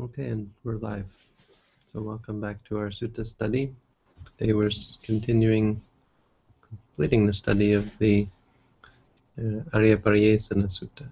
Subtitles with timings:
[0.00, 1.04] Okay, and we're live.
[1.92, 3.74] So welcome back to our sutta study.
[4.38, 4.70] Today we're
[5.02, 5.82] continuing,
[6.66, 8.26] completing the study of the
[9.38, 11.06] uh, Aryapariyesana Sutta,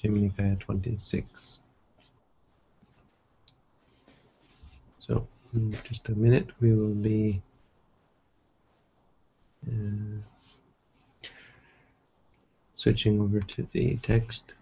[0.00, 1.58] Jhimma 26.
[5.00, 7.42] So in just a minute we will be
[9.66, 10.20] uh,
[12.76, 14.54] switching over to the text.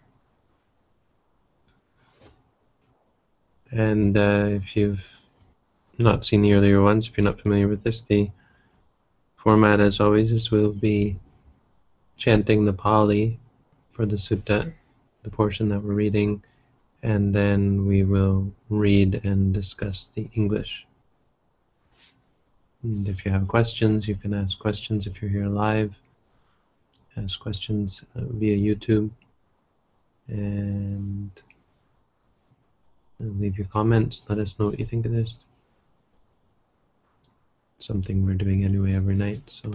[3.72, 5.04] And uh, if you've
[5.98, 8.30] not seen the earlier ones, if you're not familiar with this, the
[9.36, 11.16] format, as always, is we'll be
[12.16, 13.38] chanting the Pali
[13.92, 14.72] for the sutta,
[15.22, 16.42] the portion that we're reading,
[17.02, 20.86] and then we will read and discuss the English.
[22.82, 25.94] And if you have questions, you can ask questions if you're here live.
[27.16, 29.10] Ask questions uh, via YouTube.
[30.28, 31.30] And
[33.20, 34.22] leave your comments.
[34.28, 35.38] Let us know what you think of this.
[37.78, 39.70] Something we're doing anyway every night, so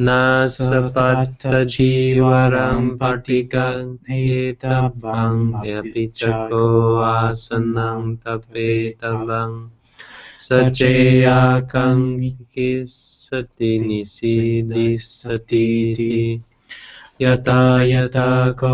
[0.00, 9.79] न स पथजीवरं पटिकहेतभं व्यपि च को आसनं तपेतभम्
[10.42, 11.24] सचेयाकाङ्गिके
[12.84, 14.44] सति निषीदिसतीति
[17.22, 18.30] यथा यथा
[18.62, 18.70] को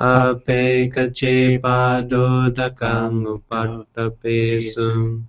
[0.00, 5.22] ape kache padodakang upatapesum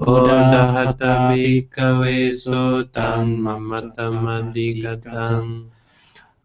[0.00, 5.68] Udahata bhikkhave sotam mamatamadikatam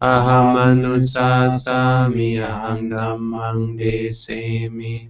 [0.00, 5.08] Ahamanusasami aham dhammang desemi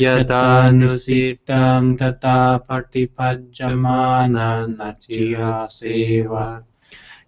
[0.00, 6.64] Yatanusitam tata patipajamana nachira seva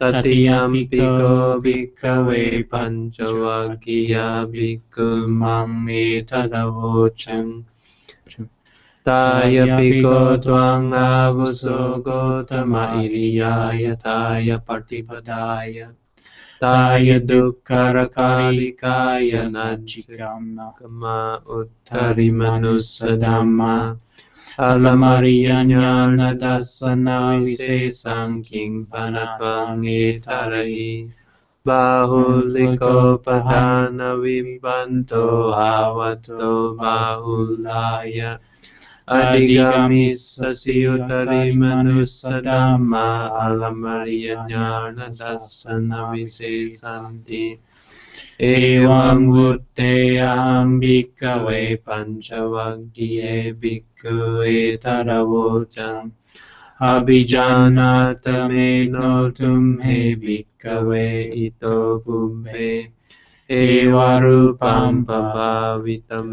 [0.00, 7.62] तदीयम्पिको विक्खवे पञ्चवाक्या विक्मामे तदवोचम्।
[9.06, 15.88] तायपिको त्वाङ्गावसो Gautam इरियाय ताय प्रतिपदाय।
[16.60, 20.72] ताय दुःखरकालिकाय नचिकाम्ना।
[24.58, 31.12] Alla Maria Alamariyanyana dasana visesam kim panapang etarahi
[31.62, 38.38] Bahuliko padana vimbanto avato bahulaya.
[39.06, 47.58] Adigamisasi utari manusadhamma alamariyanyana dasana visesanti
[48.50, 49.92] एवं वृत्ते
[50.26, 54.16] अम्बिकवै पञ्चवग्ये भिक्खु
[54.52, 56.10] एतरवोचम्
[56.80, 58.22] अभिजानातमेनोतुं
[59.82, 61.06] हे भिक्खवे
[61.46, 62.70] इतो बुम्भे
[63.50, 66.30] एवरूपं भवावितमेतान्ति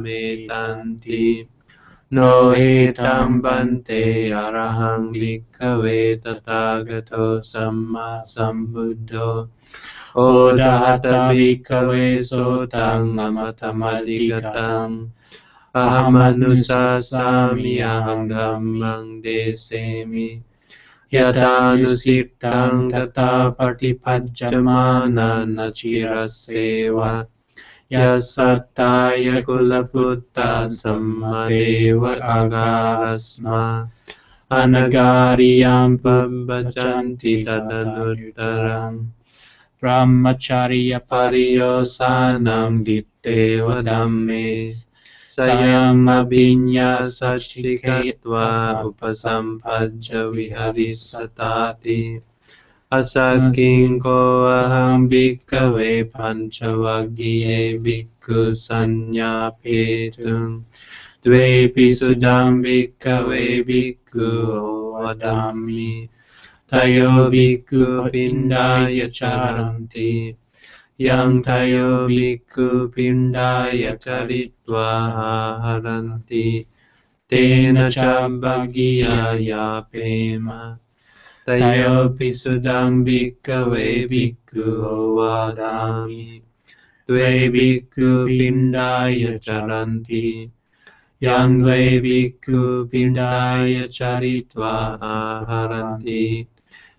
[2.11, 4.01] नो हेतं बन्ते
[4.39, 9.29] अरहं भिक्खवे तथागतो सम्मा सम्बुद्धो
[10.15, 15.09] Odahata vikave sotam mamathamadigatam.
[15.73, 20.41] Aham anusasami aham dhammang desemi.
[21.11, 27.25] Yadanusiptam tata patipajjamana nachiraseva.
[27.89, 33.89] Yasattaya kulaputta sammadeva agasma.
[34.51, 39.09] Anagariyam pambajanti tadanuttaram.
[39.83, 44.87] Brahmacharya pariyosanam ditteva dhammes
[45.27, 48.47] Sayam abhinya sachikatva
[48.87, 52.23] upasampajja viharisatati
[52.95, 60.63] Asakinko aham bhikkave panchavagiye bhikkhu sanyapetum
[61.23, 64.29] Dve pisudam bhikkave bhikkhu
[64.95, 66.07] vadami
[66.63, 70.31] Tayo bhikkhu pindaya charanti.
[70.95, 74.89] Yang tayo bhikkhu pindaya charitva
[75.59, 76.65] haranti.
[77.27, 80.79] Tena cha bhagyaya pema.
[81.45, 86.41] Tayo pisudam bhikkave bhikkhu vadami.
[87.05, 90.47] Dve bhikkhu pindaya charanti.
[91.19, 94.95] Yang dve bhikkhu pindaya charitva
[95.43, 96.47] haranti.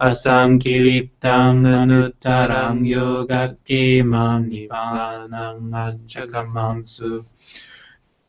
[0.00, 7.24] Asankiliptam anuttaram yogakimam nivanam anjagamamsu.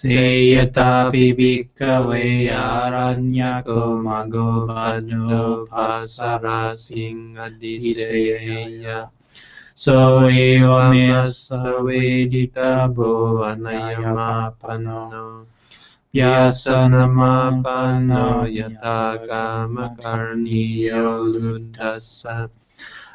[0.00, 5.38] सेयतापि भिक्खवे आरण्यको मगो भजो
[5.70, 6.66] भासरासिंहदिशेय
[9.84, 9.96] सो
[16.19, 18.25] Yasanamapano
[18.57, 18.99] yata
[19.95, 22.35] karniyo luddhasa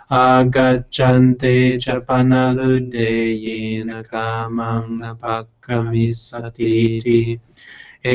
[0.09, 7.21] agacchante japanalude yena kamang napakamisatiti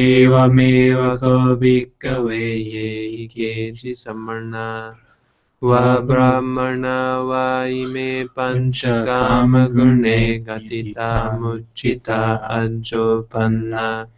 [0.02, 2.42] evameva ko bhikkave
[2.74, 2.88] ye
[3.22, 4.98] ikeji samarna
[5.62, 14.10] va brahmana va ime panchakama gune gatita muchita ajopanna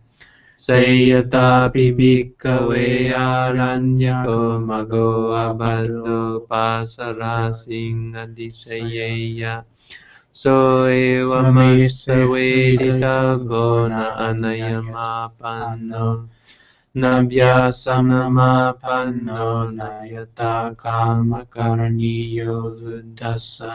[0.64, 0.68] เส
[1.10, 2.72] ยตาปิบิกเว
[3.18, 4.30] อารัญญโก
[4.68, 4.94] มโก
[5.36, 6.06] อาบัลโล
[6.50, 8.64] ปัสราสิงอดิเส
[8.96, 8.98] ย
[9.42, 9.56] ยะ
[10.38, 10.44] โส
[10.88, 10.94] เอ
[11.30, 11.58] วเม
[12.02, 12.34] สเว
[12.82, 13.52] ทิตาโก
[13.94, 15.94] นาอนยมาปันโน
[17.02, 19.30] นาบยาสมมาปันโน
[19.80, 22.40] นายตากามกรณีโย
[22.80, 23.74] ลุดัสสะ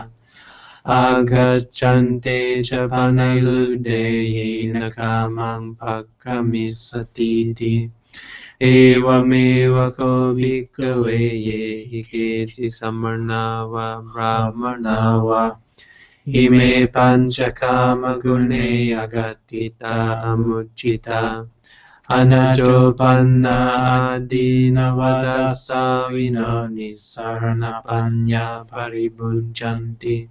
[0.84, 7.90] agacchante ca panailudehi kamam pakkamisati ti
[8.60, 15.56] Evameva ko bhikkhave yehi keti samarnava brahmanava
[16.26, 21.48] Ime panchakama gune agatita amuchita.
[22.08, 23.56] Anajopanna
[24.12, 30.28] adina vadasa vino nisarna panya paribhunjanti.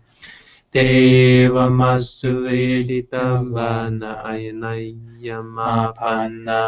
[0.73, 6.61] Devamasuviditam vana ayanayamapanna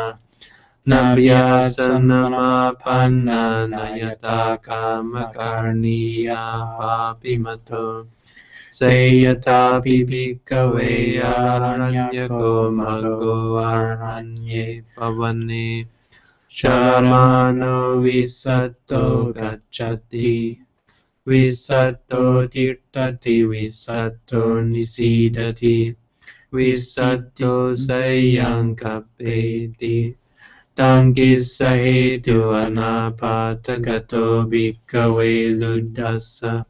[0.90, 3.40] Navyasanamapanna
[3.70, 6.42] nayata kamakarniya
[6.78, 7.86] papimato
[8.74, 15.86] Sayata bibhikave aranyako mago aranye pavane
[16.50, 20.58] Sharamano visato gacchati
[21.28, 25.96] Visatto tirtati, visatto nisidati,
[26.52, 30.16] visatto sayang kapeti.
[30.76, 36.66] Tangi sahetu anapatagato bhikkave luddhasa.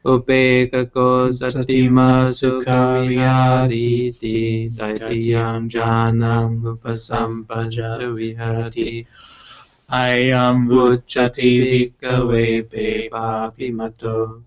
[0.05, 4.33] उपेकको सतिमा सुखविहारीति
[4.79, 9.05] दैत्यं जानम् उपसम्पज विहरति
[9.87, 12.65] Ayam vucati vikave
[13.11, 14.41] papi mato.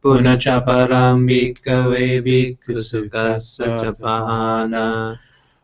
[0.00, 5.18] Punachaparam vikave vikusukasa chapahana.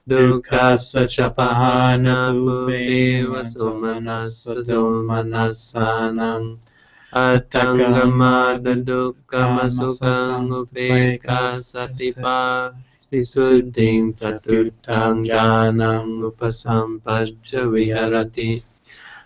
[0.09, 6.59] Dukkasa chapahana vuveva somanasato manasanam.
[7.14, 12.74] Atangamada dukkama sukhang upeka satipa.
[13.12, 18.74] Visuddhim tatutang janam upasampajja viharati.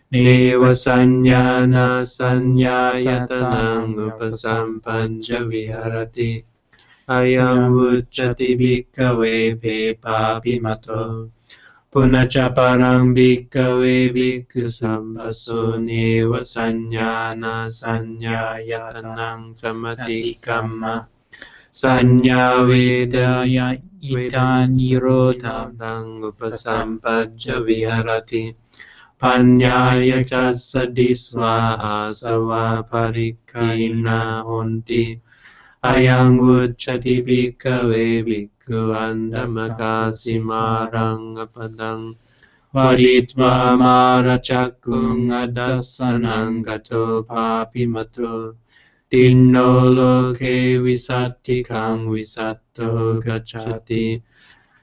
[0.08, 6.40] Neva sanyana sanyayatanang upasampancha viharati.
[7.08, 7.72] Ayam
[11.92, 13.82] ปุณจปารังบิกเว
[14.16, 17.44] บิกสัมปสุนิวสัญญาณ
[17.80, 20.82] สัญญายาตนังสมติกรรม
[21.82, 22.70] สัญญาเว
[23.14, 23.68] ทายา
[24.04, 25.06] อิทานิโร
[25.42, 28.44] ธานังอุปสัมปัจวิหารติ
[29.22, 35.04] ปัญญายจัสสดิสวาอาสวาภริกินาหนติ
[35.78, 42.18] Ayang vucati bhikkhave bhikkhu andamagasimarang apadang
[42.74, 48.58] Varitva amara chakung adasanang gato papimato
[49.08, 54.18] Tinno loke visatti kang visatto gacchati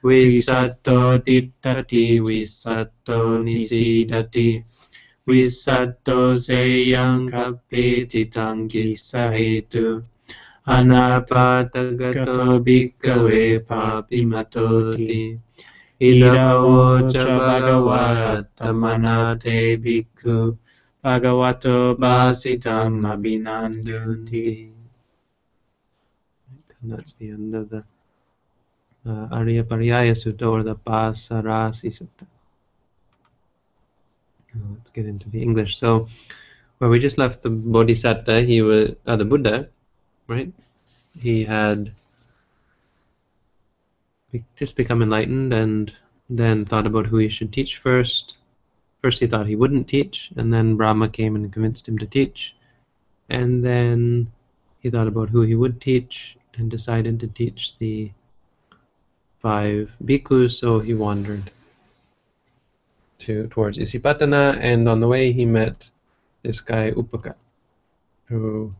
[0.02, 4.64] Visatto tittati visatto nisidati.
[5.28, 8.96] Visatto seyang kapiti tangi
[10.66, 15.38] sahetu Anapatagato bhikkhave papimatoti
[16.00, 20.58] Idavo cha bhagavata manate bhikkhu
[21.06, 21.96] Bhagavato
[26.82, 27.84] And that's the end of the
[29.06, 32.26] uh, Arya Paryaya Sutta or the Pasarasi Sutta.
[34.54, 35.78] Now let's get into the English.
[35.78, 36.08] So,
[36.78, 39.68] where we just left the Bodhisattva, he was uh, the Buddha,
[40.28, 40.52] right?
[41.18, 41.92] He had
[44.56, 45.92] just become enlightened and
[46.28, 48.36] then thought about who he should teach first.
[49.02, 52.56] First, he thought he wouldn't teach, and then Brahma came and convinced him to teach.
[53.28, 54.32] And then
[54.80, 58.10] he thought about who he would teach and decided to teach the
[59.40, 61.50] five bhikkhus, so he wandered
[63.18, 65.88] to towards Isipatana, and on the way he met
[66.42, 67.34] this guy Upaka,
[68.26, 68.74] who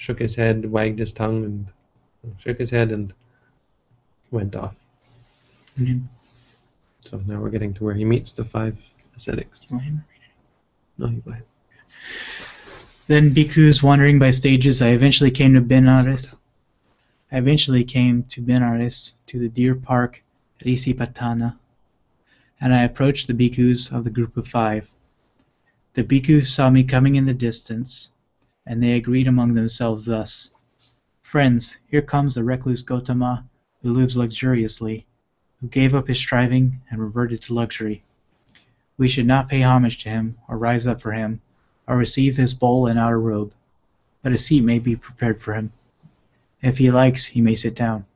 [0.00, 1.66] shook his head, wagged his tongue, and
[2.38, 3.12] shook his head and
[4.30, 4.74] went off.
[5.78, 6.06] Mm-hmm.
[7.02, 8.78] So now we're getting to where he meets the five
[9.14, 9.60] ascetics.
[9.70, 9.78] No,
[11.06, 11.44] you go ahead.
[13.08, 16.38] Then bhikkhus wandering by stages, I eventually came to Benares.
[17.30, 20.22] I eventually came to Benares, to the deer park
[20.60, 21.58] at Isipatana,
[22.58, 24.90] and I approached the bhikkhus of the group of five.
[25.92, 28.12] The bhikkhus saw me coming in the distance,
[28.66, 30.52] and they agreed among themselves thus
[31.22, 33.44] Friends, here comes the recluse Gotama,
[33.82, 35.06] who lives luxuriously,
[35.60, 38.02] who gave up his striving and reverted to luxury.
[38.96, 41.40] We should not pay homage to him, or rise up for him,
[41.86, 43.52] or receive his bowl and outer robe,
[44.22, 45.72] but a seat may be prepared for him.
[46.60, 48.06] If he likes, he may sit down.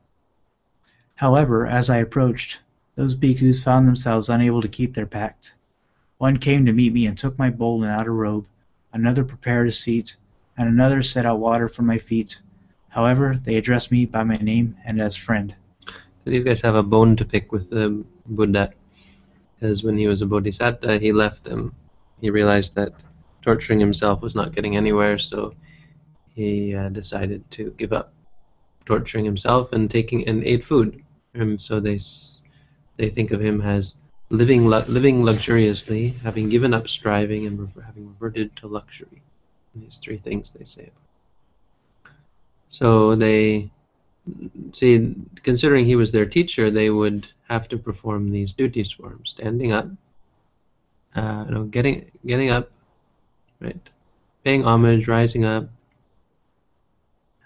[1.14, 2.58] However, as I approached,
[2.96, 5.54] those bhikkhus found themselves unable to keep their pact.
[6.18, 8.46] One came to meet me and took my bowl and outer robe,
[8.92, 10.16] another prepared a seat,
[10.56, 12.40] and another set out water for my feet.
[12.88, 15.54] However, they addressed me by my name and as friend.
[16.24, 18.72] These guys have a bone to pick with the Buddha,
[19.54, 21.74] because when he was a bodhisattva, he left them.
[22.20, 22.92] He realized that
[23.42, 25.54] torturing himself was not getting anywhere, so
[26.34, 28.12] he uh, decided to give up
[28.86, 31.02] torturing himself and taking and ate food.
[31.34, 31.98] And so they
[32.96, 33.96] they think of him as
[34.30, 39.22] living living luxuriously, having given up striving and having reverted to luxury.
[39.74, 40.90] These three things they say.
[42.68, 43.70] So they
[44.72, 49.24] see, considering he was their teacher, they would have to perform these duties for him:
[49.24, 49.88] standing up,
[51.14, 52.70] uh, you know, getting getting up,
[53.60, 53.90] right,
[54.44, 55.68] paying homage, rising up,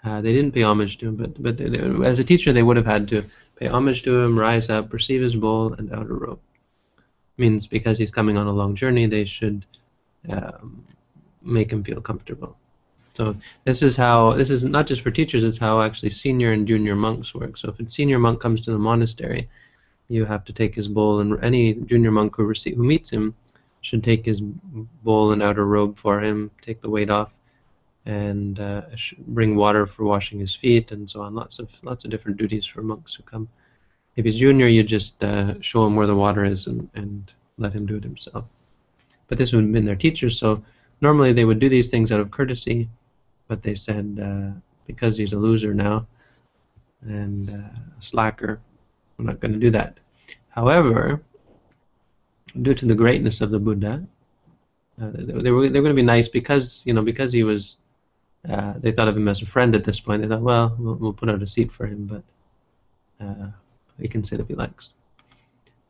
[0.03, 2.63] Uh, they didn't pay homage to him, but but they, they, as a teacher, they
[2.63, 3.23] would have had to
[3.57, 6.39] pay homage to him, rise up, receive his bowl and outer robe.
[7.37, 9.65] Means because he's coming on a long journey, they should
[10.29, 10.83] um,
[11.41, 12.57] make him feel comfortable.
[13.13, 16.67] So this is how this is not just for teachers; it's how actually senior and
[16.67, 17.57] junior monks work.
[17.57, 19.49] So if a senior monk comes to the monastery,
[20.07, 23.35] you have to take his bowl, and any junior monk who receive, who meets him
[23.81, 27.33] should take his bowl and outer robe for him, take the weight off,
[28.05, 28.81] and uh,
[29.27, 31.35] bring water for washing his feet, and so on.
[31.35, 33.49] Lots of lots of different duties for monks who come.
[34.15, 37.73] If he's junior, you just uh, show him where the water is and, and let
[37.73, 38.45] him do it himself.
[39.27, 40.63] But this would have been their teachers, so
[41.01, 42.89] normally they would do these things out of courtesy,
[43.47, 44.57] but they said uh,
[44.87, 46.07] because he's a loser now
[47.01, 47.53] and uh,
[47.97, 48.59] a slacker,
[49.17, 49.97] we're not going to do that.
[50.49, 51.21] However,
[52.61, 54.03] due to the greatness of the Buddha,
[55.01, 57.43] uh, they, they, were they were going to be nice because you know because he
[57.43, 57.77] was.
[58.49, 60.21] Uh, they thought of him as a friend at this point.
[60.21, 62.23] They thought, well, we'll, we'll put out a seat for him, but
[63.25, 63.47] uh,
[63.99, 64.91] he can sit if he likes.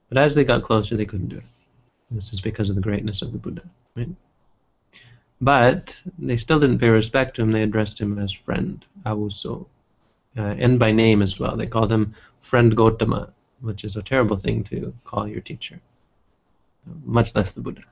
[0.09, 1.43] But as they got closer, they couldn't do it.
[2.09, 3.61] This is because of the greatness of the Buddha,
[3.95, 4.09] right?
[5.41, 7.51] But they still didn't pay respect to him.
[7.51, 9.67] They addressed him as friend, Avuso,
[10.37, 11.55] uh, and by name as well.
[11.55, 15.79] They called him friend Gotama, which is a terrible thing to call your teacher,
[17.05, 17.83] much less the Buddha.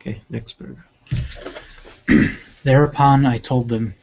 [0.00, 0.86] Okay, next paragraph.
[2.62, 3.94] Thereupon I told them,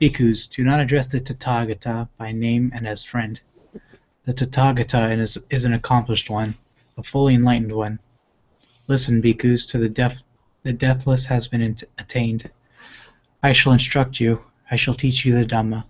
[0.00, 3.40] Bhikkhus, do not address the Tathagata by name and as friend.
[4.24, 6.54] The Tathagata is, is an accomplished one,
[6.98, 7.98] a fully enlightened one.
[8.88, 10.22] Listen, Bhikkhus, to the deaf,
[10.62, 12.50] the deathless has been attained.
[13.42, 14.40] I shall instruct you.
[14.70, 15.84] I shall teach you the Dhamma.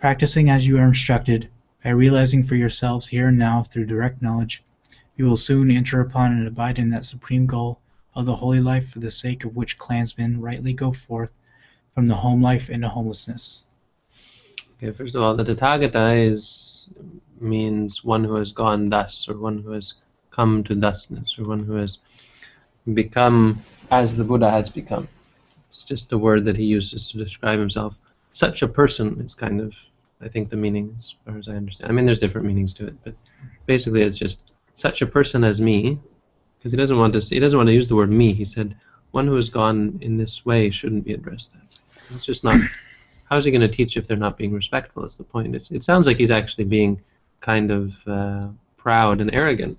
[0.00, 1.48] Practicing as you are instructed,
[1.84, 4.64] by realizing for yourselves here and now through direct knowledge,
[5.16, 7.78] you will soon enter upon and abide in that supreme goal
[8.16, 11.30] of the holy life for the sake of which clansmen rightly go forth
[11.94, 13.64] from the home life into homelessness.
[14.76, 16.88] Okay, first of all, the Tathagata is
[17.40, 19.94] means one who has gone thus, or one who has
[20.30, 21.98] come to thusness, or one who has
[22.94, 23.60] become
[23.90, 25.08] as the Buddha has become.
[25.70, 27.94] It's just a word that he uses to describe himself.
[28.32, 29.74] Such a person is kind of,
[30.20, 31.90] I think, the meaning, as far as I understand.
[31.90, 33.14] I mean, there's different meanings to it, but
[33.66, 34.40] basically, it's just
[34.74, 35.98] such a person as me,
[36.58, 37.20] because he doesn't want to.
[37.20, 38.32] He doesn't want to use the word me.
[38.32, 38.76] He said,
[39.12, 41.78] one who has gone in this way shouldn't be addressed that.
[42.14, 42.60] It's just not.
[43.28, 45.04] How's he going to teach if they're not being respectful?
[45.04, 45.54] Is the point.
[45.54, 47.00] It's, it sounds like he's actually being
[47.40, 49.78] kind of uh, proud and arrogant,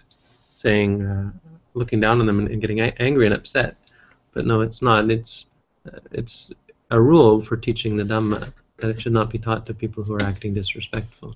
[0.60, 1.32] saying, uh,
[1.74, 3.78] looking down on them and, and getting a- angry and upset.
[4.34, 5.10] But no, it's not.
[5.10, 5.48] It's
[5.88, 6.52] uh, it's
[6.92, 10.16] a rule for teaching the Dhamma that it should not be taught to people who
[10.16, 11.34] are acting disrespectful,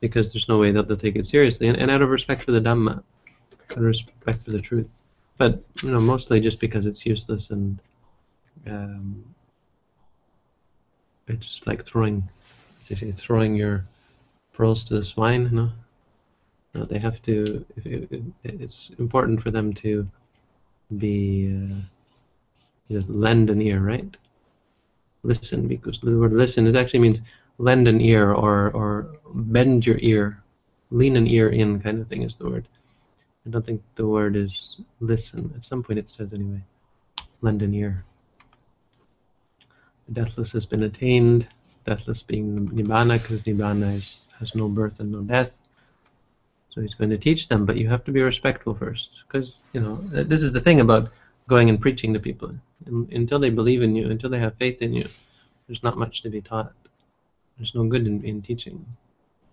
[0.00, 2.52] because there's no way that they'll take it seriously, and, and out of respect for
[2.52, 3.02] the Dhamma,
[3.70, 4.88] out of respect for the truth.
[5.38, 7.80] But you know, mostly just because it's useless and
[8.66, 9.24] um,
[11.28, 12.28] it's like throwing,
[13.16, 13.84] throwing your
[14.52, 15.44] pearls to the swine.
[15.44, 15.70] You know,
[16.84, 17.64] they have to.
[17.84, 20.08] It, it, it's important for them to
[20.98, 21.52] be
[22.90, 24.16] uh, lend an ear, right?
[25.22, 27.20] Listen, because the word listen it actually means
[27.58, 30.42] lend an ear or or bend your ear,
[30.90, 32.68] lean an ear in, kind of thing is the word.
[33.46, 35.52] I don't think the word is listen.
[35.56, 36.62] At some point it says anyway.
[37.42, 38.04] Lend an ear.
[40.06, 41.48] The deathless has been attained,
[41.84, 45.58] deathless being Nibbana, because Nibbana is, has no birth and no death.
[46.76, 49.24] So he's going to teach them, but you have to be respectful first.
[49.26, 51.10] Because, you know, this is the thing about
[51.48, 52.54] going and preaching to people.
[52.84, 55.08] until they believe in you, until they have faith in you,
[55.66, 56.74] there's not much to be taught.
[57.56, 58.84] There's no good in, in teaching.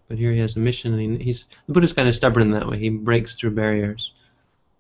[0.10, 2.52] But here he has a mission, and he, he's the Buddha's kind of stubborn in
[2.52, 2.78] that way.
[2.78, 4.12] He breaks through barriers.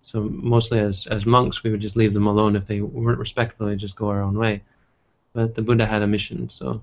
[0.01, 3.67] So mostly as as monks, we would just leave them alone if they weren't respectful.
[3.67, 4.63] We just go our own way.
[5.31, 6.81] But the Buddha had a mission, so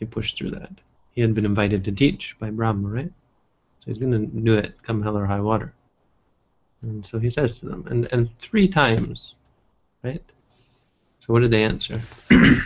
[0.00, 0.72] he pushed through that.
[1.12, 3.12] He had been invited to teach by Brahma, right?
[3.78, 5.72] So he's going to do it come hell or high water.
[6.82, 9.34] And so he says to them, and, and three times,
[10.02, 10.22] right?
[11.20, 12.00] So what did they answer?
[12.30, 12.62] I,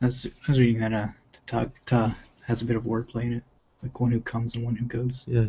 [0.00, 1.08] was, I was reading that uh,
[1.46, 3.42] talk ta has a bit of wordplay in it,
[3.82, 5.26] like one who comes and one who goes.
[5.28, 5.46] Yeah,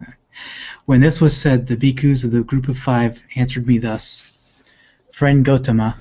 [0.00, 0.06] yeah.
[0.86, 4.32] When this was said, the bhikkhus of the group of five answered me thus
[5.12, 5.96] Friend Gotama,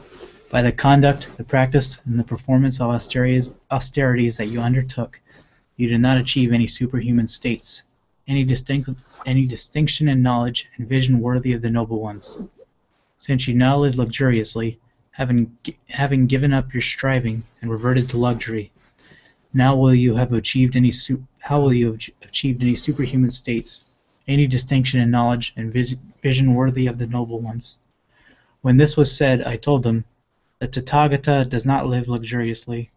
[0.50, 5.20] by the conduct, the practice, and the performance of austerities, austerities that you undertook,
[5.78, 7.84] you did not achieve any superhuman states,
[8.28, 8.90] any, distinct,
[9.28, 12.40] any distinction in knowledge and vision worthy of the noble ones.
[13.20, 14.80] Since you now live luxuriously,
[15.12, 15.56] having,
[15.90, 18.72] having given up your striving and reverted to luxury,
[19.54, 20.92] now will you have achieved any
[21.40, 23.86] how will you have achieved any superhuman states,
[24.28, 27.78] any distinction in knowledge and vision worthy of the noble ones?
[28.62, 30.06] When this was said, I told them,
[30.60, 32.90] The Tathagata does not live luxuriously,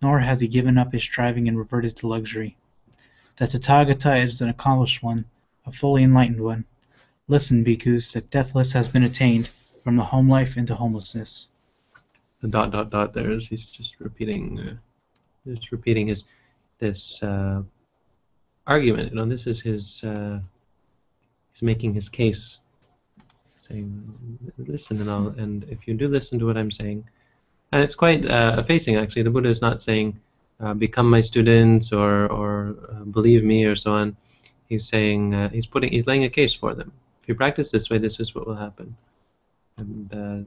[0.00, 2.56] nor has he given up his striving and reverted to luxury.
[3.36, 5.24] The Tathagata is an accomplished one,
[5.66, 6.64] a fully enlightened one.
[7.28, 9.50] Listen, bhikkhus, the deathless has been attained
[9.84, 11.48] from the home life into homelessness.
[12.40, 14.74] The dot dot dot there is he's just repeating, uh,
[15.46, 16.24] just repeating his
[16.78, 17.62] this uh,
[18.66, 19.10] argument.
[19.10, 20.04] You know, this is his.
[20.04, 20.38] Uh,
[21.52, 22.60] he's making his case,
[23.66, 27.04] saying, "Listen, and and if you do listen to what I'm saying,
[27.72, 29.22] and it's quite uh, effacing actually.
[29.22, 30.18] The Buddha is not saying,
[30.60, 34.16] uh, "Become my students" or or uh, "Believe me" or so on.
[34.68, 36.92] He's saying uh, he's putting he's laying a case for them.
[37.22, 38.96] If you practice this way, this is what will happen,
[39.76, 40.46] and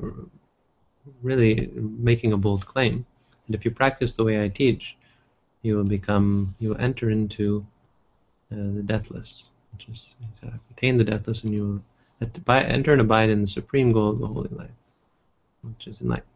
[0.00, 0.06] uh,
[1.22, 3.06] really making a bold claim.
[3.46, 4.96] And if you practice the way I teach,
[5.62, 7.66] you will become you will enter into
[8.52, 10.14] uh, the deathless, which is
[10.70, 11.82] attain the deathless, and you
[12.20, 14.70] will enter and abide in the supreme goal of the holy life,
[15.66, 16.32] which is enlightenment.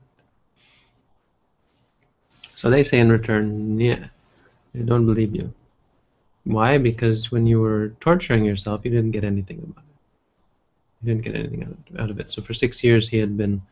[2.54, 4.06] So they say in return, yeah,
[4.74, 5.52] they don't believe you.
[6.44, 6.78] Why?
[6.78, 9.96] Because when you were torturing yourself, you didn't get anything about it.
[11.02, 12.30] You didn't get anything out of, out of it.
[12.30, 13.62] So for six years, he had been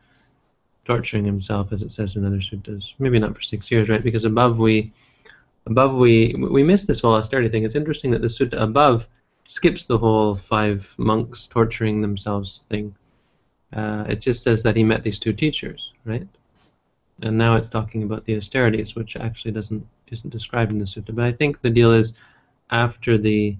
[0.85, 2.93] torturing himself, as it says in other suttas.
[2.97, 4.03] Maybe not for six years, right?
[4.03, 4.91] Because above we,
[5.67, 7.63] above we, we miss this whole austerity thing.
[7.63, 9.07] It's interesting that the sutta above
[9.45, 12.95] skips the whole five monks torturing themselves thing.
[13.73, 16.27] Uh, it just says that he met these two teachers, right?
[17.21, 21.13] And now it's talking about the austerities, which actually doesn't isn't described in the sutta.
[21.13, 22.13] But I think the deal is
[22.71, 23.57] after the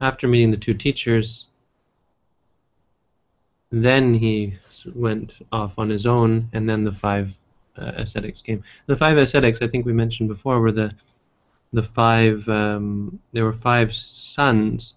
[0.00, 1.46] after meeting the two teachers,
[3.70, 4.54] then he
[4.94, 7.36] went off on his own, and then the five
[7.76, 8.62] uh, ascetics came.
[8.86, 10.94] The five ascetics, I think we mentioned before, were the
[11.72, 12.48] the five.
[12.48, 14.94] Um, there were five sons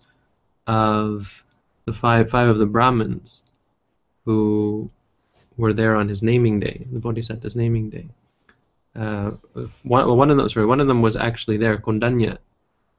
[0.67, 1.43] of
[1.85, 3.42] the five five of the Brahmins
[4.25, 4.89] who
[5.57, 8.07] were there on his naming day, the Bodhisattva's naming day.
[8.95, 9.31] Uh,
[9.83, 11.77] one, one of them, sorry, one of them was actually there.
[11.77, 12.37] Kondanya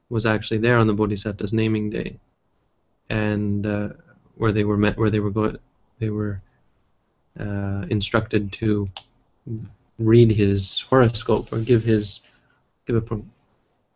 [0.09, 2.17] was actually there on the Bodhisattva's naming day,
[3.09, 3.89] and uh,
[4.35, 5.57] where they were met, where they were going,
[5.99, 6.41] they were
[7.39, 8.89] uh, instructed to
[9.99, 12.21] read his horoscope or give his
[12.85, 13.21] give a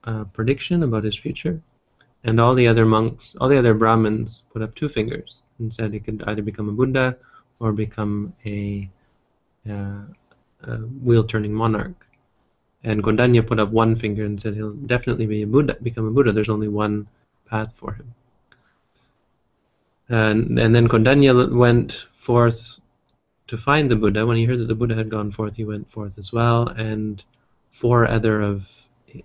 [0.09, 1.61] uh, prediction about his future.
[2.23, 5.93] And all the other monks, all the other Brahmins, put up two fingers and said
[5.93, 7.17] he could either become a Buddha
[7.59, 8.89] or become a,
[9.69, 10.01] uh,
[10.63, 12.05] a wheel-turning monarch.
[12.83, 16.11] And Kondanya put up one finger and said he'll definitely be a Buddha, become a
[16.11, 16.31] Buddha.
[16.31, 17.07] There's only one
[17.45, 18.13] path for him.
[20.07, 22.79] And, and then Kondanya went forth
[23.47, 24.25] to find the Buddha.
[24.25, 27.23] When he heard that the Buddha had gone forth, he went forth as well, and
[27.71, 28.67] four other of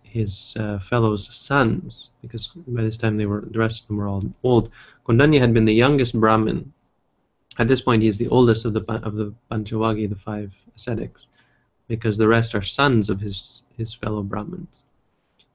[0.03, 4.09] his uh, fellows' sons, because by this time they were the rest of them were
[4.09, 4.71] all old.
[5.07, 6.73] Kondanya had been the youngest Brahmin.
[7.59, 11.27] At this point, he's the oldest of the of the Panchavaggi, the five ascetics,
[11.89, 14.83] because the rest are sons of his his fellow Brahmins.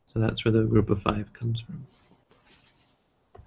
[0.08, 1.86] So that's where the group of five comes from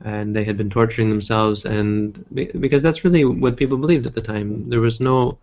[0.05, 2.25] and they had been torturing themselves and
[2.61, 5.39] because that's really what people believed at the time there was no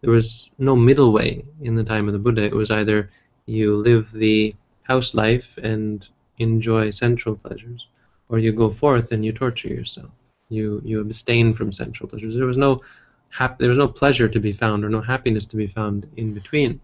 [0.00, 3.10] there was no middle way in the time of the buddha it was either
[3.46, 7.88] you live the house life and enjoy sensual pleasures
[8.28, 10.10] or you go forth and you torture yourself
[10.48, 12.80] you you abstain from sensual pleasures there was no
[13.28, 16.32] hap- there was no pleasure to be found or no happiness to be found in
[16.32, 16.80] between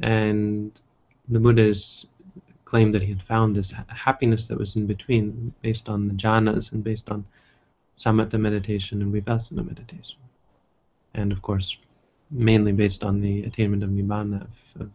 [0.00, 0.80] and
[1.28, 2.06] the Buddha's
[2.64, 6.72] claimed that he had found this happiness that was in between based on the jhanas
[6.72, 7.24] and based on
[7.98, 10.18] samatha meditation and vipassana meditation.
[11.14, 11.76] And of course,
[12.30, 14.90] mainly based on the attainment of nibbana, of, of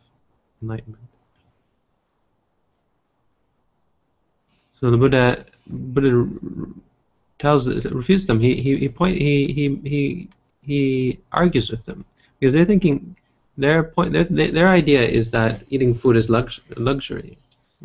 [0.61, 1.07] enlightenment.
[4.79, 6.27] So the Buddha, Buddha
[7.37, 8.39] tells refutes them.
[8.39, 10.29] He he he point he he he
[10.61, 12.05] he argues with them
[12.39, 13.15] because they're thinking
[13.57, 17.37] their point their their idea is that eating food is lux, luxury,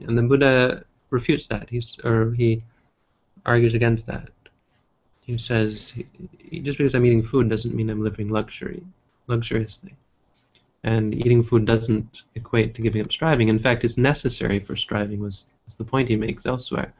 [0.06, 1.68] and the Buddha refutes that.
[1.68, 2.62] He's or he
[3.44, 4.30] argues against that.
[5.22, 5.94] He says,
[6.62, 8.82] just because I'm eating food doesn't mean I'm living luxury,
[9.26, 9.94] luxuriously.
[10.82, 13.48] And eating food doesn't equate to giving up striving.
[13.48, 15.20] In fact, it's necessary for striving.
[15.20, 16.92] Was, was the point he makes elsewhere.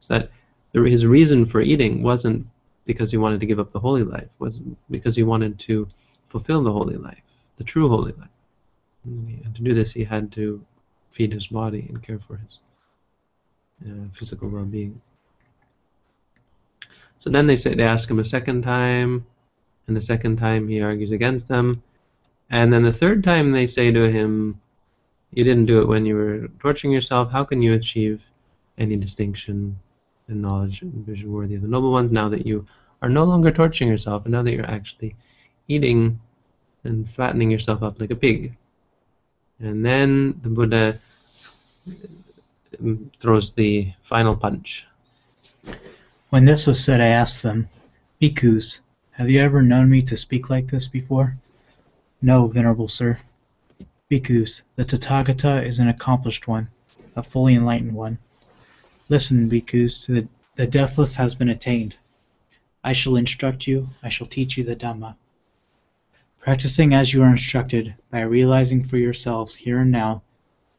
[0.00, 0.30] Is that
[0.72, 2.46] his reason for eating wasn't
[2.86, 5.86] because he wanted to give up the holy life, was because he wanted to
[6.28, 7.22] fulfill the holy life,
[7.56, 8.28] the true holy life.
[9.04, 10.64] And to do this, he had to
[11.10, 12.58] feed his body and care for his
[13.86, 15.00] uh, physical well-being.
[17.18, 19.26] So then they say they ask him a second time,
[19.86, 21.82] and the second time he argues against them,
[22.50, 24.60] and then the third time they say to him,
[25.32, 27.30] "You didn't do it when you were torturing yourself.
[27.30, 28.22] How can you achieve
[28.78, 29.78] any distinction
[30.28, 32.66] and knowledge and vision worthy of the noble ones now that you
[33.02, 35.16] are no longer torturing yourself, and now that you're actually
[35.68, 36.20] eating
[36.84, 38.56] and flattening yourself up like a pig.
[39.60, 40.98] And then the Buddha
[42.80, 44.86] um, throws the final punch.
[46.30, 47.68] When this was said, I asked them,
[48.20, 48.80] Bhikkhus,
[49.12, 51.36] have you ever known me to speak like this before?
[52.22, 53.18] No, Venerable Sir.
[54.10, 56.66] Bhikkhus, the Tathagata is an accomplished one,
[57.14, 58.18] a fully enlightened one.
[59.08, 61.96] Listen, Bhikkhus, the, the deathless has been attained.
[62.82, 65.14] I shall instruct you, I shall teach you the Dhamma.
[66.40, 70.22] Practicing as you are instructed, by realizing for yourselves here and now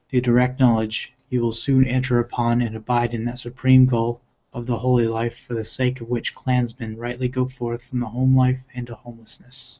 [0.10, 4.20] the direct knowledge, you will soon enter upon and abide in that supreme goal
[4.52, 8.08] of the holy life for the sake of which clansmen rightly go forth from the
[8.08, 9.80] home life into homelessness.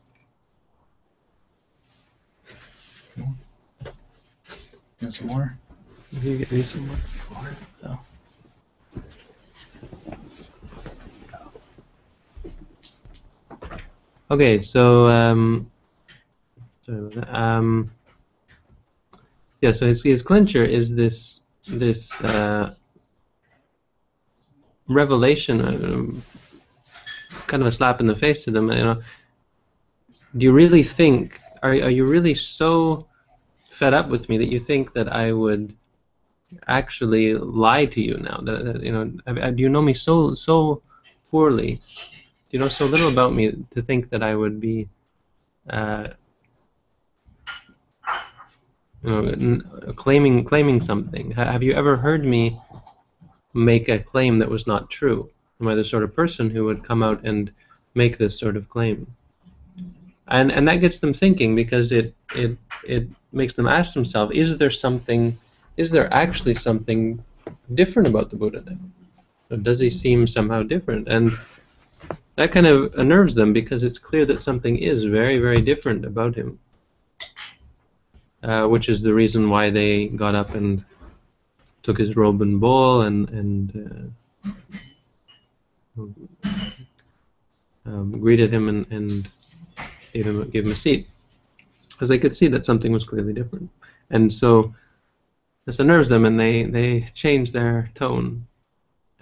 [5.00, 5.58] There's more.
[6.12, 6.98] Can you get me some more?
[14.32, 15.70] Okay, so um,
[16.86, 17.36] sorry about that.
[17.38, 17.92] Um,
[19.60, 22.76] yeah, so his his clincher is this this uh,
[24.88, 26.24] revelation, um,
[27.48, 28.72] kind of a slap in the face to them.
[28.72, 29.02] You know,
[30.38, 31.41] do you really think?
[31.64, 33.08] Are are you really so
[33.72, 35.76] fed up with me that you think that I would
[36.68, 38.42] actually lie to you now?
[38.44, 39.06] That, that you know,
[39.52, 40.82] do you know me so so
[41.30, 41.76] poorly?
[41.76, 44.90] Do you know so little about me to think that I would be,
[45.70, 46.10] uh,
[49.04, 51.32] you know, n- claiming claiming something?
[51.32, 52.60] Ha- have you ever heard me
[53.54, 55.30] make a claim that was not true?
[55.60, 57.52] Am I the sort of person who would come out and
[57.94, 59.08] make this sort of claim?
[60.28, 62.58] And and that gets them thinking because it it
[62.88, 65.38] it makes them ask themselves: Is there something?
[65.78, 67.24] Is there actually something
[67.74, 68.62] different about the Buddha?
[68.62, 68.94] Then?
[69.50, 71.08] Or does he seem somehow different?
[71.08, 71.32] And
[72.36, 76.36] that kind of unnerves them because it's clear that something is very, very different about
[76.36, 76.60] him.
[78.44, 80.84] Uh, which is the reason why they got up and
[81.84, 84.14] took his robe and bowl and and
[85.98, 86.02] uh,
[87.86, 89.30] um, greeted him and, and
[90.14, 91.08] gave him gave him a seat
[91.90, 93.70] because they could see that something was clearly different.
[94.10, 94.74] And so
[95.66, 98.48] this unnerves them, and they they change their tone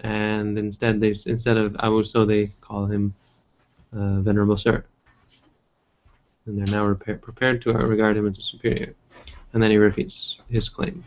[0.02, 3.14] and instead they instead of Avuso they call him
[3.94, 4.84] uh, Venerable Sir,
[6.46, 8.94] and they're now repa- prepared to regard him as a superior.
[9.52, 11.02] And then he repeats his claim.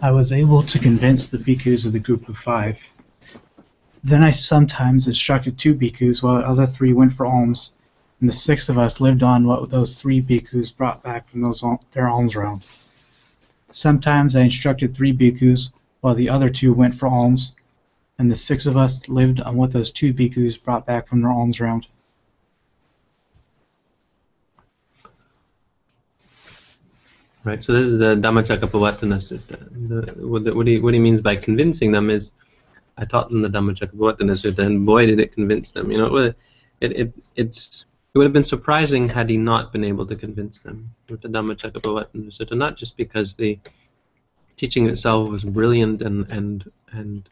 [0.00, 2.78] I was able to convince the bhikkhus of the group of five.
[4.06, 7.72] Then I sometimes instructed two bhikkhus while the other three went for alms,
[8.20, 11.64] and the six of us lived on what those three bhikkhus brought back from those
[11.90, 12.62] their alms round.
[13.72, 17.56] Sometimes I instructed three bhikkhus while the other two went for alms,
[18.16, 21.32] and the six of us lived on what those two bhikkhus brought back from their
[21.32, 21.88] alms round.
[27.42, 27.64] Right.
[27.64, 29.58] So this is the Dhammacakkappavattana Sutta.
[29.88, 32.30] The, what, the, what, he, what he means by convincing them is,
[32.96, 35.90] I taught them the Dhammacakkappavattana Sutta, and boy did it convince them.
[35.90, 36.36] You know, it,
[36.80, 37.84] it, it it's
[38.14, 41.28] it would have been surprising had he not been able to convince them with the
[41.28, 42.56] Dhammacakkappavattana Sutta.
[42.56, 43.58] Not just because the
[44.56, 47.28] teaching itself was brilliant and and and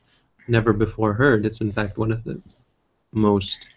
[0.49, 1.47] never before heard.
[1.47, 2.41] It's in fact one of the
[3.13, 3.69] most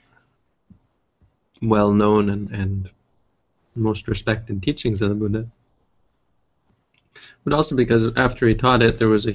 [1.61, 2.89] well known and, and
[3.75, 5.47] most respected teachings of the Buddha
[7.43, 9.33] but also because after he taught it, there was a,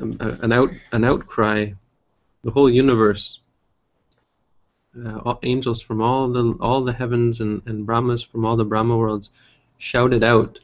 [0.00, 1.70] um, an out an outcry.
[2.42, 3.40] The whole universe,
[4.98, 8.64] uh, all, angels from all the all the heavens and, and Brahmas from all the
[8.64, 9.30] Brahma worlds,
[9.78, 10.58] shouted out,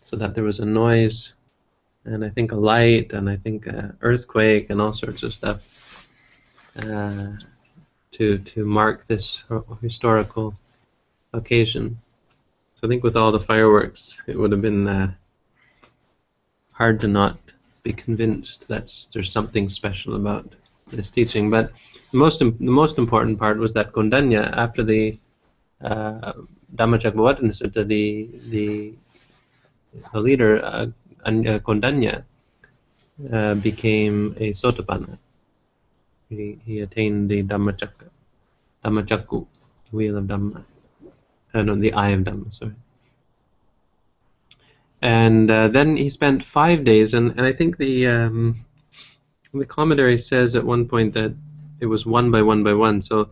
[0.00, 1.34] so that there was a noise,
[2.04, 6.08] and I think a light, and I think an earthquake, and all sorts of stuff,
[6.76, 7.28] uh,
[8.12, 9.42] to to mark this
[9.80, 10.54] historical
[11.32, 11.98] occasion.
[12.74, 14.86] So I think with all the fireworks, it would have been.
[14.86, 15.12] Uh,
[16.72, 17.38] hard to not
[17.82, 20.54] be convinced that there's something special about
[20.90, 21.50] this teaching.
[21.50, 21.72] But
[22.12, 25.18] the most the most important part was that Kondanya, after the
[25.82, 26.32] uh,
[26.76, 28.92] Dhammacakkappavattana Sutta, the the
[30.12, 30.86] the leader uh,
[31.26, 31.58] uh,
[33.32, 35.18] uh, became a Sotapanna.
[36.28, 38.08] He, he attained the Dhammacakka,
[38.84, 39.46] Dhammacakkhu,
[39.90, 40.64] the wheel of Dhamma.
[41.52, 42.52] Uh, no, the eye of Dhamma.
[42.52, 42.72] Sorry
[45.02, 48.64] and uh, then he spent five days, and, and I think the um,
[49.52, 51.34] the commentary says at one point that
[51.80, 53.02] it was one by one by one.
[53.02, 53.30] So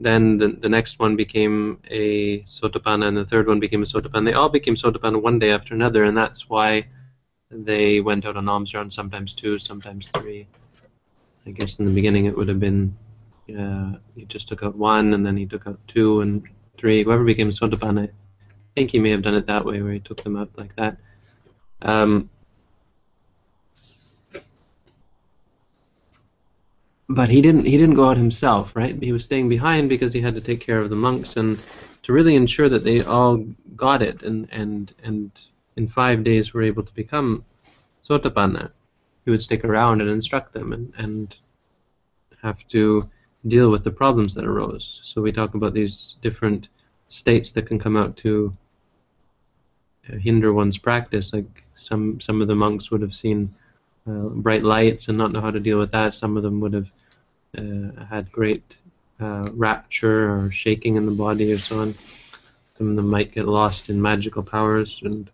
[0.00, 4.26] then the, the next one became a sotapanna, and the third one became a sotapanna.
[4.26, 6.86] They all became sotapanna one day after another, and that's why
[7.50, 10.46] they went out on alms round, sometimes two, sometimes three.
[11.46, 12.96] I guess in the beginning it would have been
[13.58, 16.42] uh, he just took out one, and then he took out two and
[16.76, 17.02] three.
[17.02, 18.10] Whoever became Sotapanna, I
[18.74, 20.98] think he may have done it that way, where he took them out like that.
[21.82, 22.30] Um,
[27.08, 27.64] but he didn't.
[27.64, 29.00] He didn't go out himself, right?
[29.02, 31.58] He was staying behind because he had to take care of the monks and
[32.02, 33.44] to really ensure that they all
[33.76, 35.30] got it and and and
[35.76, 37.44] in five days were able to become
[38.06, 38.70] Sotapanna.
[39.24, 41.36] He would stick around and instruct them and and
[42.42, 43.08] have to
[43.46, 45.00] deal with the problems that arose.
[45.04, 46.68] So we talk about these different
[47.08, 48.56] states that can come out to
[50.12, 51.32] uh, hinder one's practice.
[51.32, 53.54] Like some some of the monks would have seen
[54.08, 56.14] uh, bright lights and not know how to deal with that.
[56.14, 56.90] Some of them would have
[57.56, 58.76] uh, had great
[59.20, 61.94] uh, rapture or shaking in the body or so on.
[62.76, 65.30] Some of them might get lost in magical powers, and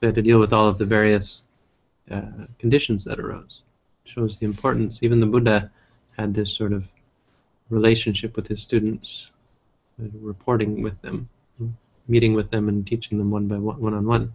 [0.00, 1.42] we had to deal with all of the various
[2.10, 3.62] uh, conditions that arose.
[4.04, 4.98] It shows the importance.
[5.02, 5.70] Even the Buddha
[6.16, 6.84] had this sort of
[7.70, 9.30] relationship with his students,
[10.02, 11.28] uh, reporting with them,
[12.08, 14.32] meeting with them, and teaching them one by one, one on one.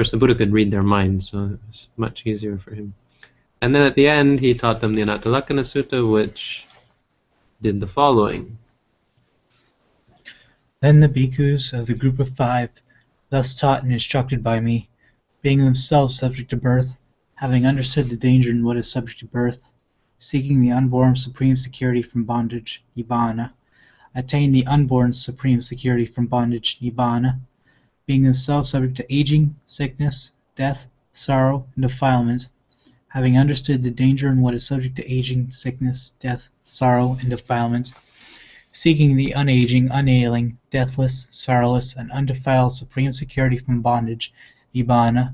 [0.00, 2.94] Course, the Buddha could read their minds, so it was much easier for him.
[3.60, 6.66] And then at the end, he taught them the Anattalakkhana Sutta, which
[7.60, 8.56] did the following.
[10.80, 12.70] Then the bhikkhus of the group of five,
[13.28, 14.88] thus taught and instructed by me,
[15.42, 16.96] being themselves subject to birth,
[17.34, 19.70] having understood the danger in what is subject to birth,
[20.18, 23.52] seeking the unborn supreme security from bondage, nibbana,
[24.14, 27.38] attain the unborn supreme security from bondage, nibbana,
[28.10, 32.48] being themselves subject to aging, sickness, death, sorrow, and defilement,
[33.06, 37.92] having understood the danger in what is subject to aging, sickness, death, sorrow, and defilement,
[38.72, 44.32] seeking the unaging, unailing, deathless, sorrowless, and undefiled supreme security from bondage,
[44.74, 45.32] nibbana,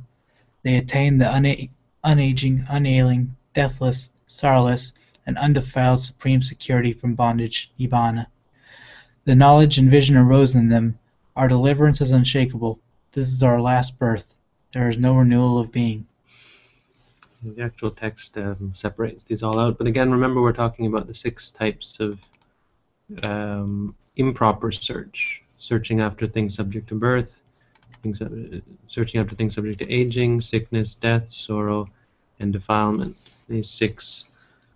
[0.63, 1.71] they attain the una-
[2.05, 4.93] unaging, unailing, deathless, sorrowless,
[5.25, 8.27] and undefiled supreme security from bondage, nibbana.
[9.25, 10.99] The knowledge and vision arose in them.
[11.37, 12.81] Our deliverance is unshakable.
[13.13, 14.35] This is our last birth.
[14.73, 16.07] There is no renewal of being.
[17.43, 19.77] The actual text um, separates these all out.
[19.77, 22.19] But again, remember we're talking about the six types of
[23.23, 25.43] um, improper search.
[25.59, 27.41] Searching after things subject to birth,
[28.03, 31.89] things, uh, searching after things subject to aging, sickness, death, sorrow,
[32.41, 33.17] and defilement.
[33.49, 34.25] These six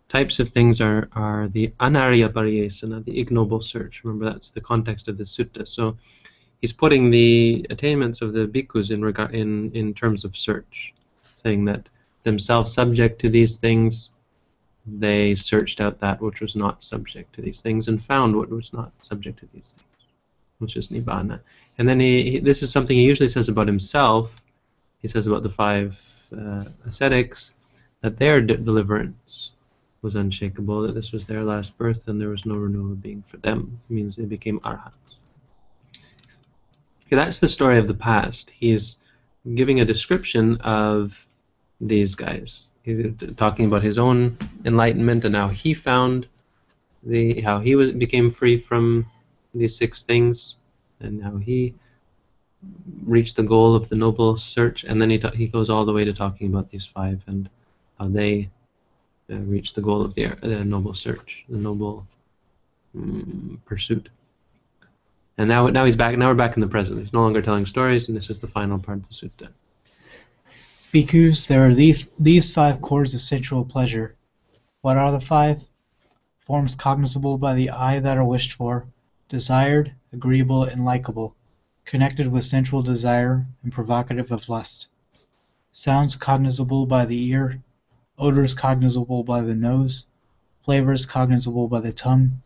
[0.09, 4.03] types of things are, are the anarya pariyesana, the ignoble search.
[4.05, 5.67] Remember, that's the context of the sutta.
[5.67, 5.97] So
[6.61, 10.95] he's putting the attainments of the bhikkhus in, regard, in, in terms of search,
[11.37, 11.89] saying that
[12.23, 14.11] themselves subject to these things,
[14.87, 18.73] they searched out that which was not subject to these things and found what was
[18.73, 20.07] not subject to these things,
[20.59, 21.41] which is nibbana.
[21.79, 24.35] And then he, he this is something he usually says about himself.
[25.01, 25.99] He says about the five
[26.37, 27.53] uh, ascetics
[28.03, 29.53] that their de- deliverance
[30.03, 33.23] was unshakable, that this was their last birth and there was no renewal of being
[33.27, 33.79] for them.
[33.89, 35.17] It means they became arhats.
[37.11, 38.51] That's the story of the past.
[38.51, 38.97] He's
[39.55, 41.27] giving a description of
[41.81, 42.67] these guys.
[42.83, 46.27] He's talking about his own enlightenment and how he found
[47.03, 49.07] the how he was became free from
[49.55, 50.57] these six things
[51.01, 51.75] and how he
[53.05, 54.85] reached the goal of the noble search.
[54.85, 57.49] And then he ta- he goes all the way to talking about these five and
[57.99, 58.49] how they
[59.31, 62.07] uh, reached the goal of the, the noble search, the noble
[62.97, 64.09] mm, pursuit.
[65.41, 66.19] And now now he's back.
[66.19, 67.01] Now we're back in the present.
[67.01, 69.49] He's no longer telling stories, and this is the final part of the sutta.
[70.93, 74.17] Bhikkhus, there are these, these five chords of sensual pleasure.
[74.83, 75.63] What are the five?
[76.41, 78.85] Forms cognizable by the eye that are wished for,
[79.31, 81.35] desired, agreeable, and likable,
[81.87, 84.89] connected with sensual desire and provocative of lust.
[85.73, 87.63] Sounds cognizable by the ear,
[88.19, 90.07] odors cognizable by the nose,
[90.63, 92.43] flavors cognizable by the tongue,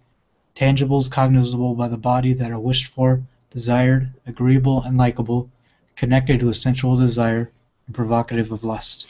[0.55, 5.51] tangibles cognizable by the body that are wished for, desired, agreeable, and likable,
[5.97, 7.51] connected with sensual desire
[7.87, 9.07] and provocative of lust.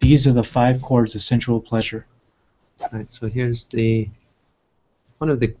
[0.00, 2.06] These are the five chords of sensual pleasure.
[2.92, 3.10] Right.
[3.12, 4.08] So here's the
[5.18, 5.54] one of the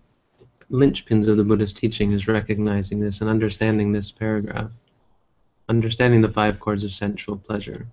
[0.70, 4.70] linchpins of the Buddha's teaching is recognizing this and understanding this paragraph,
[5.68, 7.86] understanding the five chords of sensual pleasure.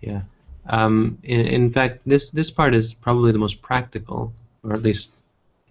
[0.00, 0.22] Yeah.
[0.68, 4.32] Um, in, in fact, this this part is probably the most practical,
[4.66, 5.10] or at least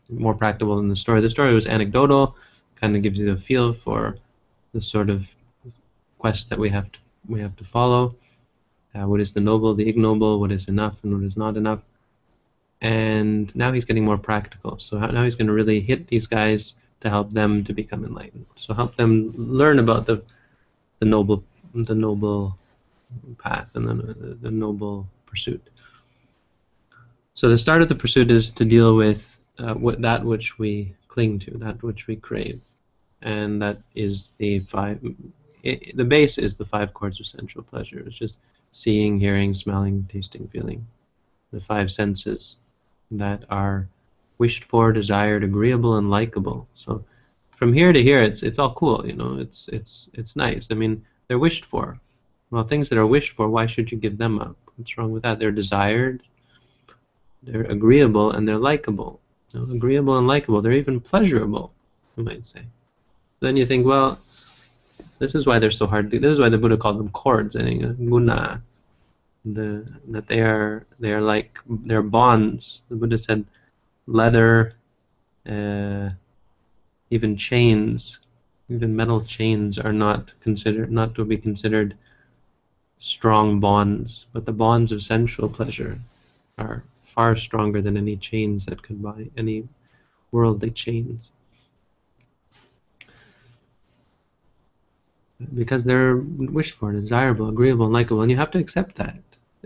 [0.10, 1.22] more practical than the story.
[1.22, 2.36] The story was anecdotal,
[2.76, 4.18] kind of gives you a feel for
[4.74, 5.28] the sort of
[6.20, 8.16] quest that we have to we have to follow.
[8.94, 11.82] Uh, what is the noble, the ignoble, what is enough, and what is not enough.
[12.82, 14.78] And now he's getting more practical.
[14.80, 18.46] So now he's going to really hit these guys to help them to become enlightened.
[18.56, 20.24] So help them learn about the
[21.00, 21.44] the noble
[21.74, 22.58] the noble
[23.38, 25.62] path and the, the, the noble pursuit.
[27.36, 30.96] So the start of the pursuit is to deal with uh, what, that which we
[31.10, 32.64] cling to, that which we crave,
[33.22, 35.00] and that is the five.
[35.62, 38.00] It, the base is the five chords of sensual pleasure.
[38.00, 38.38] It's just
[38.72, 40.88] seeing, hearing, smelling, tasting, feeling,
[41.52, 42.56] the five senses
[43.12, 43.90] that are
[44.38, 46.70] wished for, desired, agreeable, and likable.
[46.76, 47.04] So
[47.58, 49.06] from here to here, it's it's all cool.
[49.06, 50.70] You know, it's it's it's nice.
[50.72, 52.00] I mean, they're wished for.
[52.50, 54.56] Well, things that are wished for, why should you give them up?
[54.78, 55.40] What's wrong with that?
[55.40, 56.24] They're desired,
[57.46, 59.20] they're agreeable, and they're likable.
[59.52, 60.62] You know, agreeable and likable.
[60.62, 61.72] They're even pleasurable,
[62.18, 62.64] you might say.
[63.40, 64.20] Then you think, well,
[65.20, 66.12] this is why they're so hard.
[66.12, 68.62] To, this is why the Buddha called them cords, and guna.
[69.46, 72.82] The that they are they are like they're bonds.
[72.90, 73.46] The Buddha said,
[74.08, 74.74] leather,
[75.48, 76.10] uh,
[77.12, 78.20] even chains,
[78.70, 81.96] even metal chains are not considered not to be considered
[82.98, 86.00] strong bonds, but the bonds of sensual pleasure
[86.58, 86.84] are
[87.16, 89.68] far stronger than any chains that could buy, any
[90.32, 91.32] worldly chains.
[95.54, 99.18] Because they're wished for, desirable, agreeable, and likable, and you have to accept that.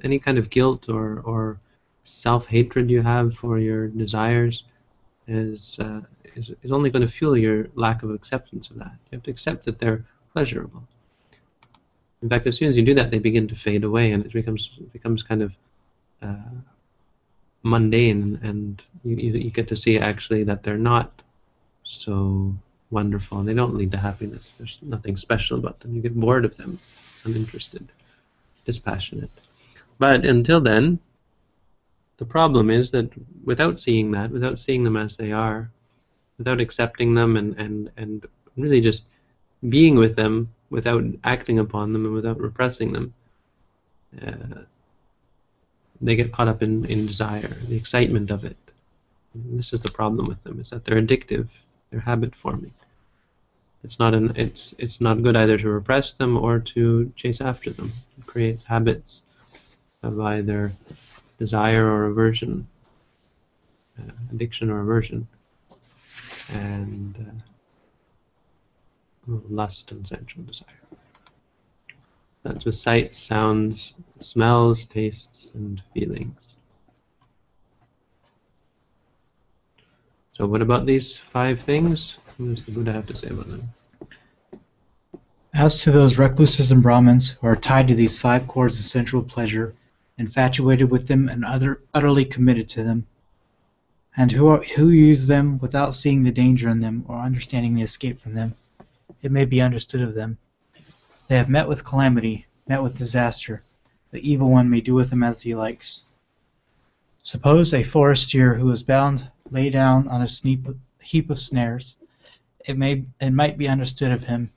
[0.04, 1.60] Any kind of guilt or, or
[2.04, 4.64] self hatred you have for your desires
[5.28, 6.02] is, uh,
[6.36, 8.93] is, is only going to fuel your lack of acceptance of that.
[9.12, 10.84] You have to accept that they're pleasurable.
[12.22, 14.34] In fact, as soon as you do that, they begin to fade away, and it
[14.34, 15.54] becomes becomes kind of
[16.22, 16.36] uh,
[17.64, 21.22] mundane, and you, you, you get to see actually that they're not
[21.84, 22.53] so
[22.91, 24.53] wonderful, they don't lead to happiness.
[24.57, 25.95] There's nothing special about them.
[25.95, 26.80] You get bored of them,
[27.26, 27.88] uninterested,
[28.66, 29.32] dispassionate.
[29.97, 30.99] But until then,
[32.18, 33.10] the problem is that
[33.45, 35.70] without seeing that, without seeing them as they are,
[36.38, 38.26] without accepting them and, and, and
[38.57, 39.05] really just
[39.68, 43.14] being with them without acting upon them and without repressing them,
[44.26, 44.62] uh,
[46.02, 48.58] they get caught up in, in desire, the excitement of it.
[49.34, 51.47] And this is the problem with them, is that they're addictive,
[51.89, 52.74] they're habit forming.
[53.84, 57.70] It's not an it's it's not good either to repress them or to chase after
[57.70, 57.91] them.
[58.18, 59.22] It creates habits
[60.04, 60.74] of either
[61.38, 62.68] desire or aversion,
[63.97, 65.28] uh, addiction or aversion,
[66.52, 67.43] and
[69.30, 70.68] uh, lust and sensual desire.
[72.43, 76.55] That's with sights, sounds, smells, tastes, and feelings.
[80.31, 82.17] So what about these five things?
[82.37, 83.63] What does the Buddha have to say about them?
[85.53, 89.21] As to those recluses and Brahmins who are tied to these five cords of sensual
[89.21, 89.75] pleasure,
[90.17, 93.05] infatuated with them and utter, utterly committed to them,
[94.15, 97.81] and who, are, who use them without seeing the danger in them or understanding the
[97.81, 98.55] escape from them,
[99.21, 100.37] it may be understood of them
[101.30, 103.63] they have met with calamity, met with disaster.
[104.09, 106.07] The evil one may do with them as he likes.
[107.21, 110.27] Suppose a forester who is bound lay down on a
[111.03, 111.97] heap of snares.
[112.65, 114.49] It may it might be understood of him.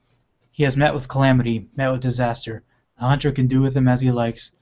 [0.50, 2.62] He has met with calamity, met with disaster.
[2.98, 4.52] The hunter can do with him as he likes,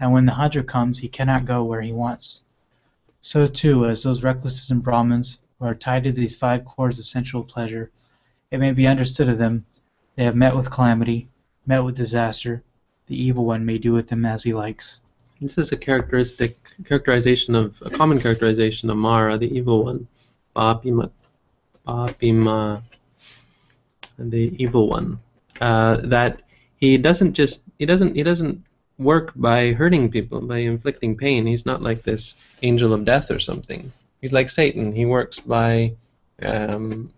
[0.00, 2.42] and when the hunter comes he cannot go where he wants.
[3.20, 7.06] So too, as those recluses and Brahmins who are tied to these five cords of
[7.06, 7.92] sensual pleasure,
[8.50, 9.66] it may be understood of them,
[10.16, 11.28] they have met with calamity,
[11.70, 12.62] met with disaster,
[13.06, 15.00] the evil one may do with them as he likes.
[15.40, 20.08] This is a characteristic characterization of a common characterization of Mara, the evil one,
[20.56, 21.10] Papima,
[21.86, 22.82] Papima,
[24.18, 25.20] the evil one.
[25.60, 26.42] Uh, that
[26.80, 28.56] he doesn't just he doesn't he doesn't
[28.98, 31.46] work by hurting people by inflicting pain.
[31.46, 33.92] He's not like this angel of death or something.
[34.20, 34.92] He's like Satan.
[34.92, 35.92] He works by
[36.42, 37.12] um,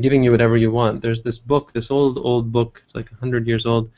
[0.00, 1.00] giving you whatever you want.
[1.00, 2.80] There's this book, this old old book.
[2.84, 3.90] It's like hundred years old.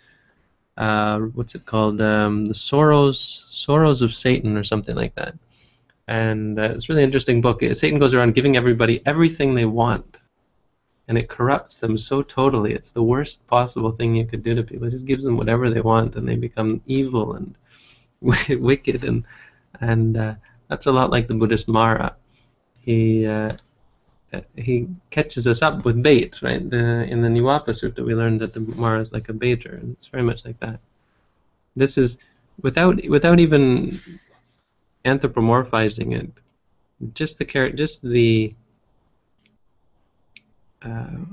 [0.76, 2.00] Uh, what's it called?
[2.00, 5.34] Um, the Sorrows Sorrows of Satan or something like that.
[6.08, 7.62] And uh, it's a really interesting book.
[7.72, 10.18] Satan goes around giving everybody everything they want,
[11.08, 12.74] and it corrupts them so totally.
[12.74, 14.86] It's the worst possible thing you could do to people.
[14.86, 17.54] It just gives them whatever they want, and they become evil and
[18.20, 19.24] wicked, and
[19.80, 20.34] and uh,
[20.68, 22.14] that's a lot like the Buddhist Mara.
[22.78, 23.56] He uh,
[24.56, 26.68] he catches us up with bait, right?
[26.68, 29.92] The, in the Nivapa Sutta, we learned that the Mara is like a baiter, and
[29.92, 30.80] it's very much like that.
[31.74, 32.18] This is
[32.62, 34.00] without without even
[35.04, 36.30] anthropomorphizing it,
[37.14, 38.54] just the char- just the
[40.82, 41.24] uh,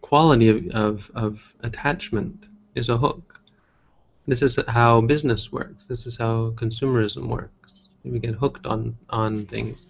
[0.00, 3.40] quality of, of, of attachment is a hook.
[4.26, 5.86] This is how business works.
[5.86, 7.88] This is how consumerism works.
[8.04, 9.86] We get hooked on on things,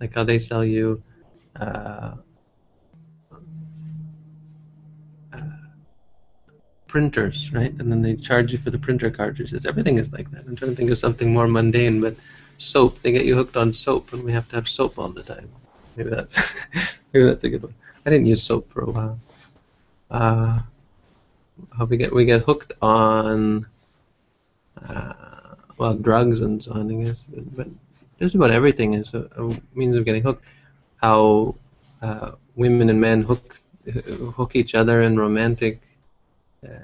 [0.00, 1.02] like how they sell you
[1.56, 2.12] uh,
[5.32, 5.40] uh,
[6.86, 7.72] printers, right?
[7.78, 9.64] And then they charge you for the printer cartridges.
[9.66, 10.44] Everything is like that.
[10.46, 12.14] I'm trying to think of something more mundane, but
[12.58, 13.00] soap.
[13.00, 15.48] They get you hooked on soap, and we have to have soap all the time.
[15.96, 16.38] Maybe that's
[17.12, 17.74] maybe that's a good one.
[18.06, 19.18] I didn't use soap for a while.
[20.10, 20.60] Uh,
[21.76, 23.66] how we get we get hooked on
[24.88, 25.12] uh,
[25.78, 27.24] well drugs and so on, I guess.
[27.56, 27.68] But
[28.18, 30.44] just about everything is a, a means of getting hooked.
[31.02, 31.56] How
[32.00, 33.58] uh, women and men hook
[34.36, 35.80] hook each other in romantic.
[36.64, 36.78] Uh,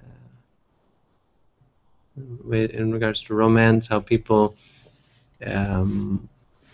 [2.51, 4.57] in regards to romance, how people
[5.47, 6.29] um,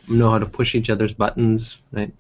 [0.09, 2.13] know how to push each other's buttons, right?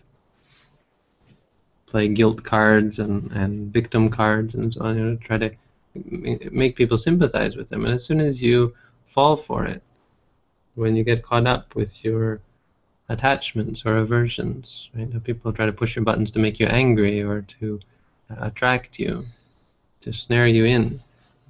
[1.87, 5.51] Play guilt cards and, and victim cards and so on, you know, try to
[6.51, 7.85] make people sympathize with them.
[7.85, 8.75] And as soon as you
[9.07, 9.83] fall for it,
[10.75, 12.41] when you get caught up with your
[13.09, 15.12] attachments or aversions, right?
[15.12, 17.80] How people try to push your buttons to make you angry or to
[18.30, 19.24] uh, attract you,
[20.00, 20.98] to snare you in,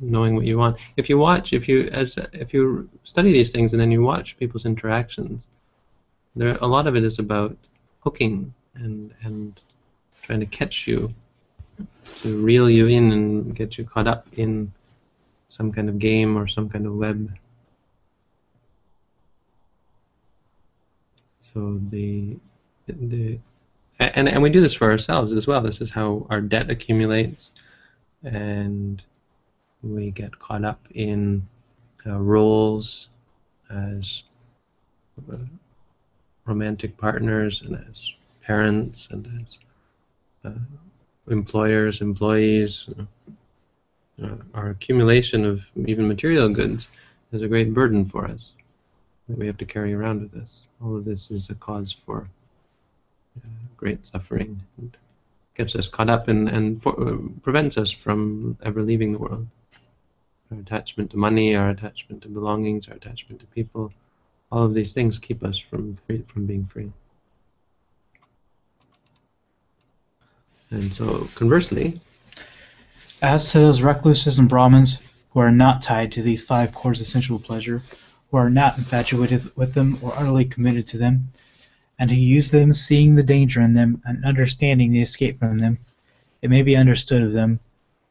[0.01, 0.77] knowing what you want.
[0.97, 4.37] If you watch, if you as if you study these things and then you watch
[4.37, 5.47] people's interactions,
[6.35, 7.57] there a lot of it is about
[8.01, 9.61] hooking and and
[10.23, 11.13] trying to catch you,
[12.23, 14.73] to reel you in and get you caught up in
[15.51, 17.31] some kind of game or some kind of web.
[21.53, 22.37] So the
[22.87, 23.39] the
[23.99, 25.61] and and we do this for ourselves as well.
[25.61, 27.53] This is how our debt accumulates,
[28.23, 29.03] and
[29.83, 31.47] we get caught up in
[32.07, 33.11] uh, roles
[33.71, 34.23] as
[35.31, 35.37] uh,
[36.47, 39.59] romantic partners and as parents and as
[40.45, 40.59] uh,
[41.31, 42.89] employers, employees.
[44.55, 46.89] Our accumulation of even material goods
[47.33, 48.55] is a great burden for us
[49.29, 50.65] that we have to carry around with us.
[50.83, 52.29] All of this is a cause for
[53.39, 54.97] uh, great suffering and
[55.55, 59.47] gets us caught up in, and for, uh, prevents us from ever leaving the world.
[60.53, 63.93] Our attachment to money, our attachment to belongings, our attachment to people,
[64.53, 66.93] all of these things keep us from free, from being free.
[70.71, 72.01] And so, conversely,
[73.23, 75.01] as to those recluses and Brahmins
[75.31, 77.83] who are not tied to these five cores of sensual pleasure,
[78.35, 81.29] who are not infatuated with them or utterly committed to them,
[82.01, 85.79] and who use them seeing the danger in them and understanding the escape from them,
[86.43, 87.61] it may be understood of them,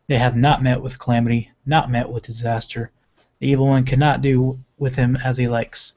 [0.08, 2.90] they have not met with calamity, not met with disaster.
[3.40, 5.92] The evil one cannot do with him as he likes.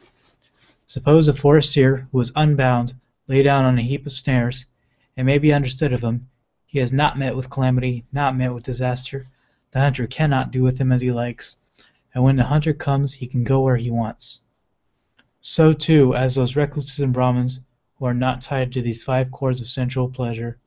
[0.88, 2.94] Suppose a forester who is unbound
[3.28, 4.66] lay down on a heap of snares,
[5.16, 6.26] it may be understood of him,
[6.66, 9.28] he has not met with calamity, not met with disaster.
[9.70, 11.58] The hunter cannot do with him as he likes
[12.16, 14.40] and when the hunter comes he can go where he wants.
[15.42, 17.60] So too as those recluses and Brahmins
[17.98, 20.58] who are not tied to these five cords of sensual pleasure,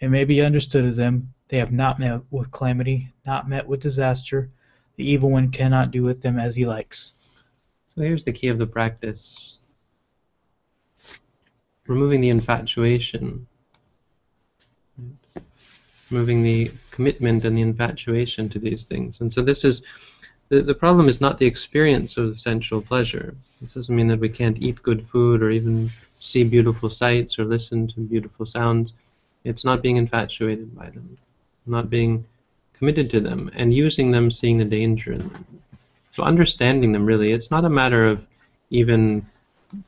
[0.00, 3.80] it may be understood of them they have not met with calamity, not met with
[3.80, 4.50] disaster,
[4.96, 7.14] the evil one cannot do with them as he likes.
[7.94, 9.60] So here's the key of the practice.
[11.86, 13.46] Removing the infatuation.
[16.10, 19.22] Removing the commitment and the infatuation to these things.
[19.22, 19.80] And so this is
[20.52, 23.34] the, the problem is not the experience of sensual pleasure.
[23.62, 25.88] This doesn't mean that we can't eat good food or even
[26.20, 28.92] see beautiful sights or listen to beautiful sounds.
[29.44, 31.16] It's not being infatuated by them,
[31.64, 32.26] not being
[32.74, 35.46] committed to them, and using them, seeing the danger in them.
[36.10, 38.26] So understanding them really, it's not a matter of
[38.68, 39.24] even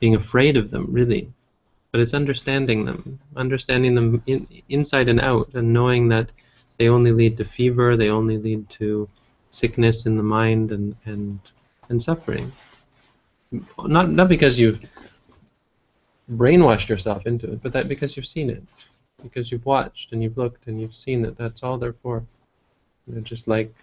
[0.00, 1.30] being afraid of them really,
[1.92, 6.30] but it's understanding them, understanding them in, inside and out, and knowing that
[6.78, 9.10] they only lead to fever, they only lead to
[9.54, 11.38] sickness in the mind and and
[11.88, 12.52] and suffering.
[13.78, 14.80] Not not because you've
[16.32, 18.62] brainwashed yourself into it, but that because you've seen it,
[19.22, 22.24] because you've watched and you've looked and you've seen that that's all they're for.
[23.06, 23.74] They're just like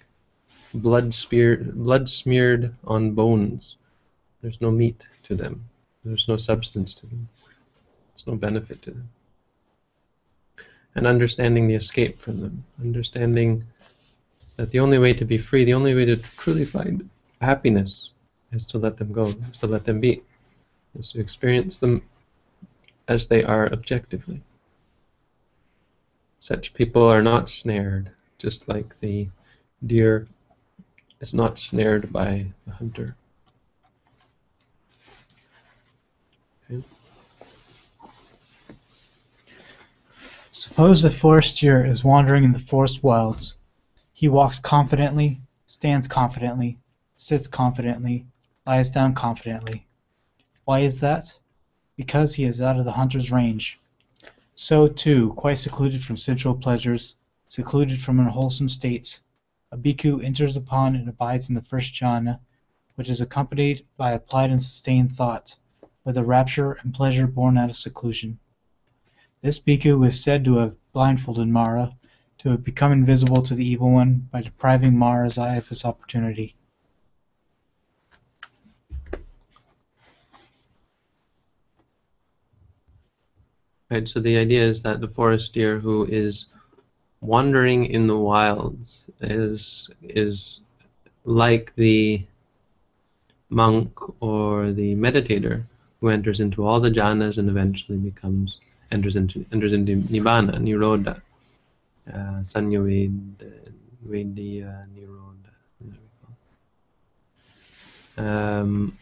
[0.73, 3.77] blood smeared blood smeared on bones.
[4.41, 5.63] There's no meat to them.
[6.03, 7.29] There's no substance to them.
[8.13, 9.09] There's no benefit to them.
[10.95, 13.63] And understanding the escape from them, understanding
[14.61, 17.09] that the only way to be free, the only way to truly find
[17.41, 18.11] happiness
[18.51, 20.21] is to let them go, is to let them be,
[20.99, 22.03] is to experience them
[23.07, 24.39] as they are objectively.
[26.37, 29.27] Such people are not snared, just like the
[29.87, 30.27] deer
[31.21, 33.15] is not snared by the hunter.
[36.69, 36.83] Okay.
[40.51, 43.57] Suppose a forest deer is wandering in the forest wilds
[44.21, 46.77] he walks confidently, stands confidently,
[47.15, 48.23] sits confidently,
[48.67, 49.87] lies down confidently.
[50.63, 51.33] Why is that?
[51.95, 53.79] Because he is out of the hunter's range.
[54.53, 57.15] So, too, quite secluded from sensual pleasures,
[57.47, 59.21] secluded from unwholesome states,
[59.71, 62.39] a bhikkhu enters upon and abides in the first jhana,
[62.93, 65.55] which is accompanied by applied and sustained thought,
[66.03, 68.37] with a rapture and pleasure born out of seclusion.
[69.41, 71.95] This bhikkhu is said to have blindfolded Mara,
[72.41, 76.55] to become invisible to the evil one by depriving Mara's eye of his opportunity.
[83.91, 86.47] Right, so the idea is that the forest deer who is
[87.19, 90.61] wandering in the wilds is is
[91.25, 92.25] like the
[93.49, 95.63] monk or the meditator
[95.99, 98.59] who enters into all the jhanas and eventually becomes
[98.91, 101.21] enters into enters into nibbana, nirodha,
[102.07, 103.43] uh, sanyaved,
[104.07, 105.51] vedya, nirodha.
[108.17, 108.97] Um,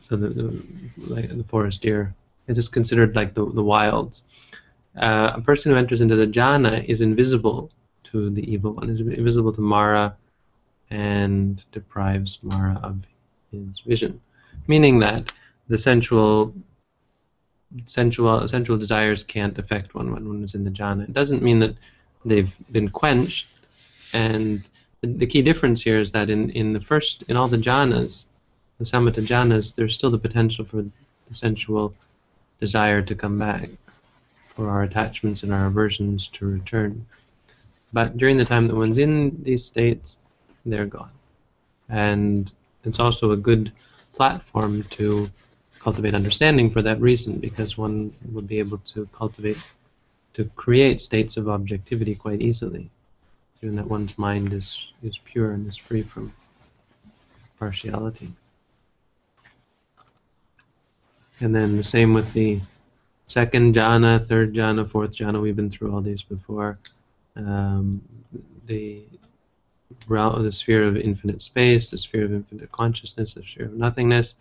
[0.00, 0.62] so the, the
[0.96, 2.14] like the forest deer
[2.46, 4.22] it is considered like the, the wilds.
[4.96, 7.70] Uh, a person who enters into the jhana is invisible
[8.04, 10.16] to the evil one, is invisible to Mara,
[10.90, 12.98] and deprives Mara of
[13.50, 14.20] his vision.
[14.68, 15.32] Meaning that
[15.68, 16.54] the sensual
[17.86, 21.04] sensual sensual desires can't affect one when one is in the jhana.
[21.04, 21.74] It doesn't mean that
[22.24, 23.46] they've been quenched.
[24.12, 24.62] And
[25.00, 28.24] the, key difference here is that in, in the first in all the jhanas,
[28.78, 31.94] the samatha jhanas, there's still the potential for the sensual
[32.60, 33.68] desire to come back,
[34.54, 37.04] for our attachments and our aversions to return.
[37.92, 40.16] But during the time that one's in these states,
[40.64, 41.10] they're gone.
[41.88, 42.50] And
[42.84, 43.72] it's also a good
[44.14, 45.30] platform to
[45.78, 49.58] cultivate understanding for that reason, because one would be able to cultivate,
[50.34, 52.90] to create states of objectivity quite easily,
[53.60, 56.32] given that one's mind is, is pure and is free from
[57.58, 58.32] partiality.
[61.40, 62.60] And then the same with the
[63.26, 65.40] second jhana, third jhana, fourth jhana.
[65.40, 66.78] We've been through all these before.
[67.36, 68.00] Um,
[68.66, 69.02] the
[70.08, 74.34] the sphere of infinite space, the sphere of infinite consciousness, the sphere of nothingness,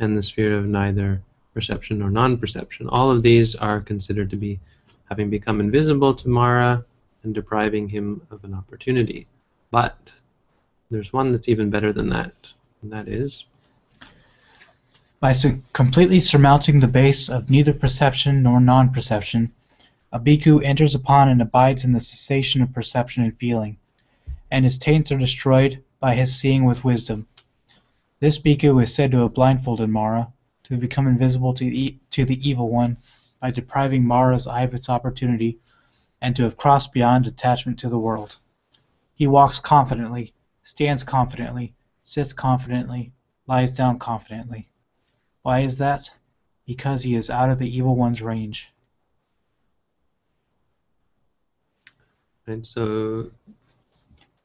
[0.00, 1.20] and the sphere of neither
[1.54, 2.88] perception nor non-perception.
[2.88, 4.60] All of these are considered to be
[5.08, 6.84] having become invisible to Mara
[7.22, 9.26] and depriving him of an opportunity.
[9.70, 9.96] But
[10.90, 12.34] there's one that's even better than that,
[12.82, 13.44] and that is
[15.20, 15.34] by
[15.72, 19.50] completely surmounting the base of neither perception nor non-perception,
[20.12, 23.76] a bhikkhu enters upon and abides in the cessation of perception and feeling,
[24.52, 27.26] and his taints are destroyed by his seeing with wisdom.
[28.20, 30.32] This bhikkhu is said to have blindfolded Mara,
[30.64, 32.96] to become invisible to the, to the evil one
[33.40, 35.58] by depriving Mara's eye of its opportunity,
[36.20, 38.36] and to have crossed beyond attachment to the world.
[39.14, 43.12] He walks confidently, stands confidently, sits confidently,
[43.46, 44.68] lies down confidently.
[45.42, 46.10] Why is that?
[46.66, 48.70] Because he is out of the evil one's range.
[52.46, 53.30] And so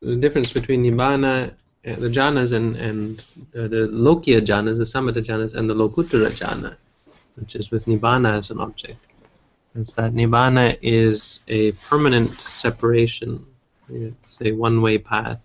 [0.01, 3.19] the difference between Nibbana, the jhanas, and, and
[3.55, 6.75] uh, the Lokiya jhanas, the Samatha jhanas, and the Lokuttara jhana,
[7.35, 8.99] which is with Nibbana as an object,
[9.75, 13.45] is that Nibbana is a permanent separation.
[13.89, 15.39] It's a one-way path.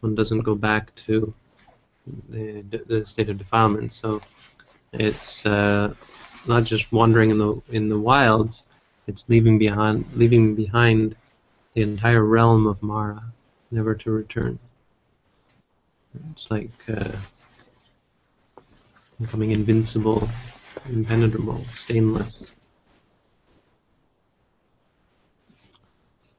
[0.00, 1.32] One doesn't go back to
[2.28, 3.92] the, the state of defilement.
[3.92, 4.20] So
[4.92, 5.94] it's uh,
[6.46, 8.62] not just wandering in the in the wilds.
[9.06, 11.16] It's leaving behind leaving behind
[11.74, 13.22] the entire realm of Mara,
[13.70, 14.58] never to return.
[16.32, 17.12] It's like uh,
[19.20, 20.28] becoming invincible,
[20.88, 22.44] impenetrable, stainless.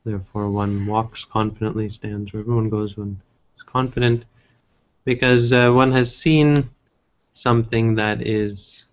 [0.06, 3.20] Therefore, one walks confidently, stands wherever one goes, one
[3.58, 4.24] is confident,
[5.04, 6.70] because uh, one has seen
[7.34, 8.86] something that is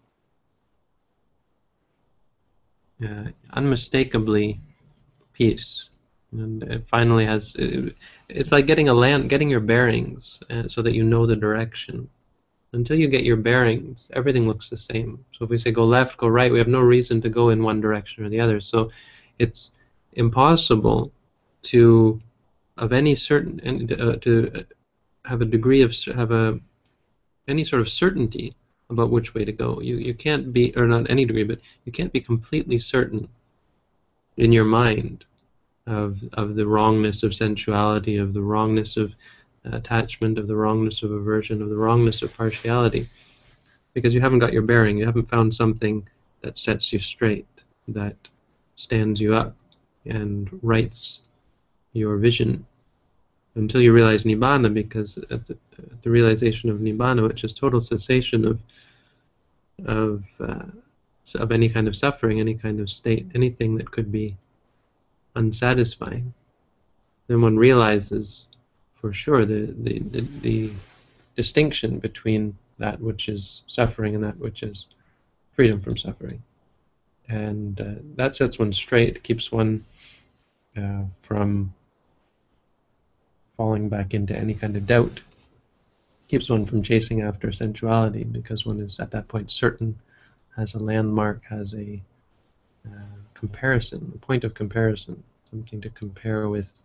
[3.05, 4.61] uh, unmistakably
[5.33, 5.89] peace.
[6.33, 7.55] And it finally has.
[7.57, 7.95] It,
[8.29, 12.09] it's like getting a land, getting your bearings, uh, so that you know the direction.
[12.75, 15.25] Until you get your bearings, everything looks the same.
[15.33, 17.63] So if we say go left, go right, we have no reason to go in
[17.63, 18.61] one direction or the other.
[18.61, 18.91] So
[19.39, 19.71] it's
[20.15, 21.13] impossible
[21.63, 22.21] to,
[22.77, 23.61] of any certain,
[23.93, 24.65] uh, to
[25.25, 26.61] have a degree of have a
[27.47, 28.55] any sort of certainty
[28.91, 29.81] about which way to go.
[29.81, 33.29] You you can't be, or not any degree, but you can't be completely certain
[34.37, 35.25] in your mind
[35.87, 39.15] of of the wrongness of sensuality, of the wrongness of
[39.65, 43.07] attachment, of the wrongness of aversion, of the wrongness of partiality,
[43.95, 44.99] because you haven't got your bearing.
[44.99, 46.07] You haven't found something
[46.43, 47.47] that sets you straight,
[47.89, 48.17] that
[48.77, 49.57] stands you up,
[50.05, 51.21] and rights
[51.93, 52.67] your vision
[53.55, 57.81] until you realize nibbana, because at the, at the, realization of nibbana, which is total
[57.81, 58.59] cessation of
[59.87, 60.67] of uh,
[61.37, 64.37] of any kind of suffering, any kind of state, anything that could be
[65.37, 66.35] unsatisfying,
[67.29, 68.49] then one realizes
[69.05, 70.71] for sure the, the, the, the
[71.37, 74.87] distinction between that which is suffering and that which is
[75.53, 76.43] freedom from suffering.
[77.29, 79.85] And uh, that sets one straight, keeps one
[80.75, 81.75] uh, from
[83.59, 85.21] falling back into any kind of doubt,
[86.29, 89.99] keeps one from chasing after sensuality because one is at that point certain,
[90.57, 92.01] has a landmark, has a
[92.87, 96.81] uh, comparison, a point of comparison, something to compare with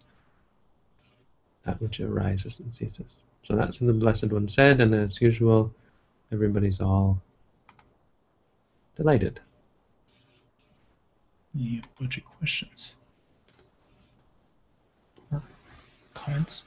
[1.63, 3.17] that which arises and ceases.
[3.43, 5.73] So that's what the Blessed One said, and as usual,
[6.31, 7.21] everybody's all
[8.95, 9.39] delighted.
[11.55, 12.95] Any bunch of questions?
[15.31, 15.41] Or
[16.13, 16.65] comments?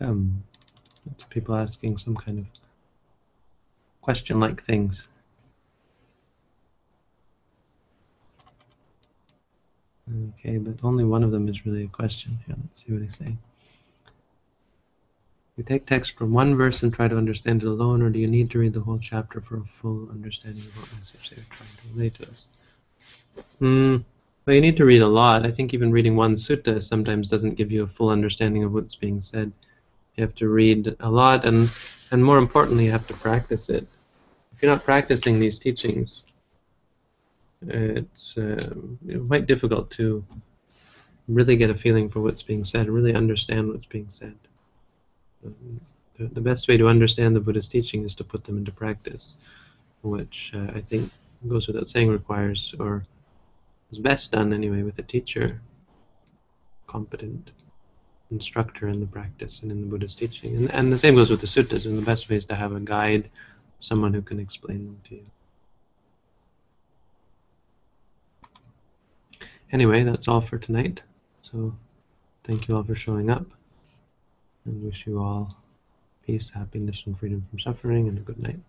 [0.00, 0.42] Um,
[1.06, 2.46] lots people asking some kind of
[4.00, 5.06] question-like things.
[10.10, 12.38] Okay, but only one of them is really a question.
[12.46, 13.38] Here, let's see what he's saying.
[15.56, 18.26] You take text from one verse and try to understand it alone, or do you
[18.26, 21.46] need to read the whole chapter for a full understanding of what message they are
[21.50, 22.44] trying to relate to us?
[23.58, 23.96] Hmm.
[24.44, 25.46] Well, you need to read a lot.
[25.46, 28.96] I think even reading one sutta sometimes doesn't give you a full understanding of what's
[28.96, 29.52] being said.
[30.16, 31.70] You have to read a lot, and
[32.10, 33.86] and more importantly, you have to practice it.
[34.52, 36.22] If you're not practicing these teachings,
[37.68, 38.98] it's um,
[39.28, 40.24] quite difficult to
[41.28, 44.34] really get a feeling for what's being said, really understand what's being said.
[46.18, 49.34] The, the best way to understand the Buddha's teaching is to put them into practice,
[50.02, 51.10] which uh, I think
[51.48, 53.04] goes without saying requires, or
[53.90, 55.60] is best done anyway, with a teacher,
[56.86, 57.50] competent
[58.30, 60.56] instructor in the practice and in the Buddha's teaching.
[60.56, 62.72] And, and the same goes with the suttas, and the best way is to have
[62.72, 63.30] a guide,
[63.78, 65.26] someone who can explain them to you.
[69.72, 71.02] Anyway, that's all for tonight.
[71.42, 71.74] So
[72.44, 73.46] thank you all for showing up
[74.64, 75.56] and wish you all
[76.26, 78.60] peace, happiness, and freedom from suffering, and a good night.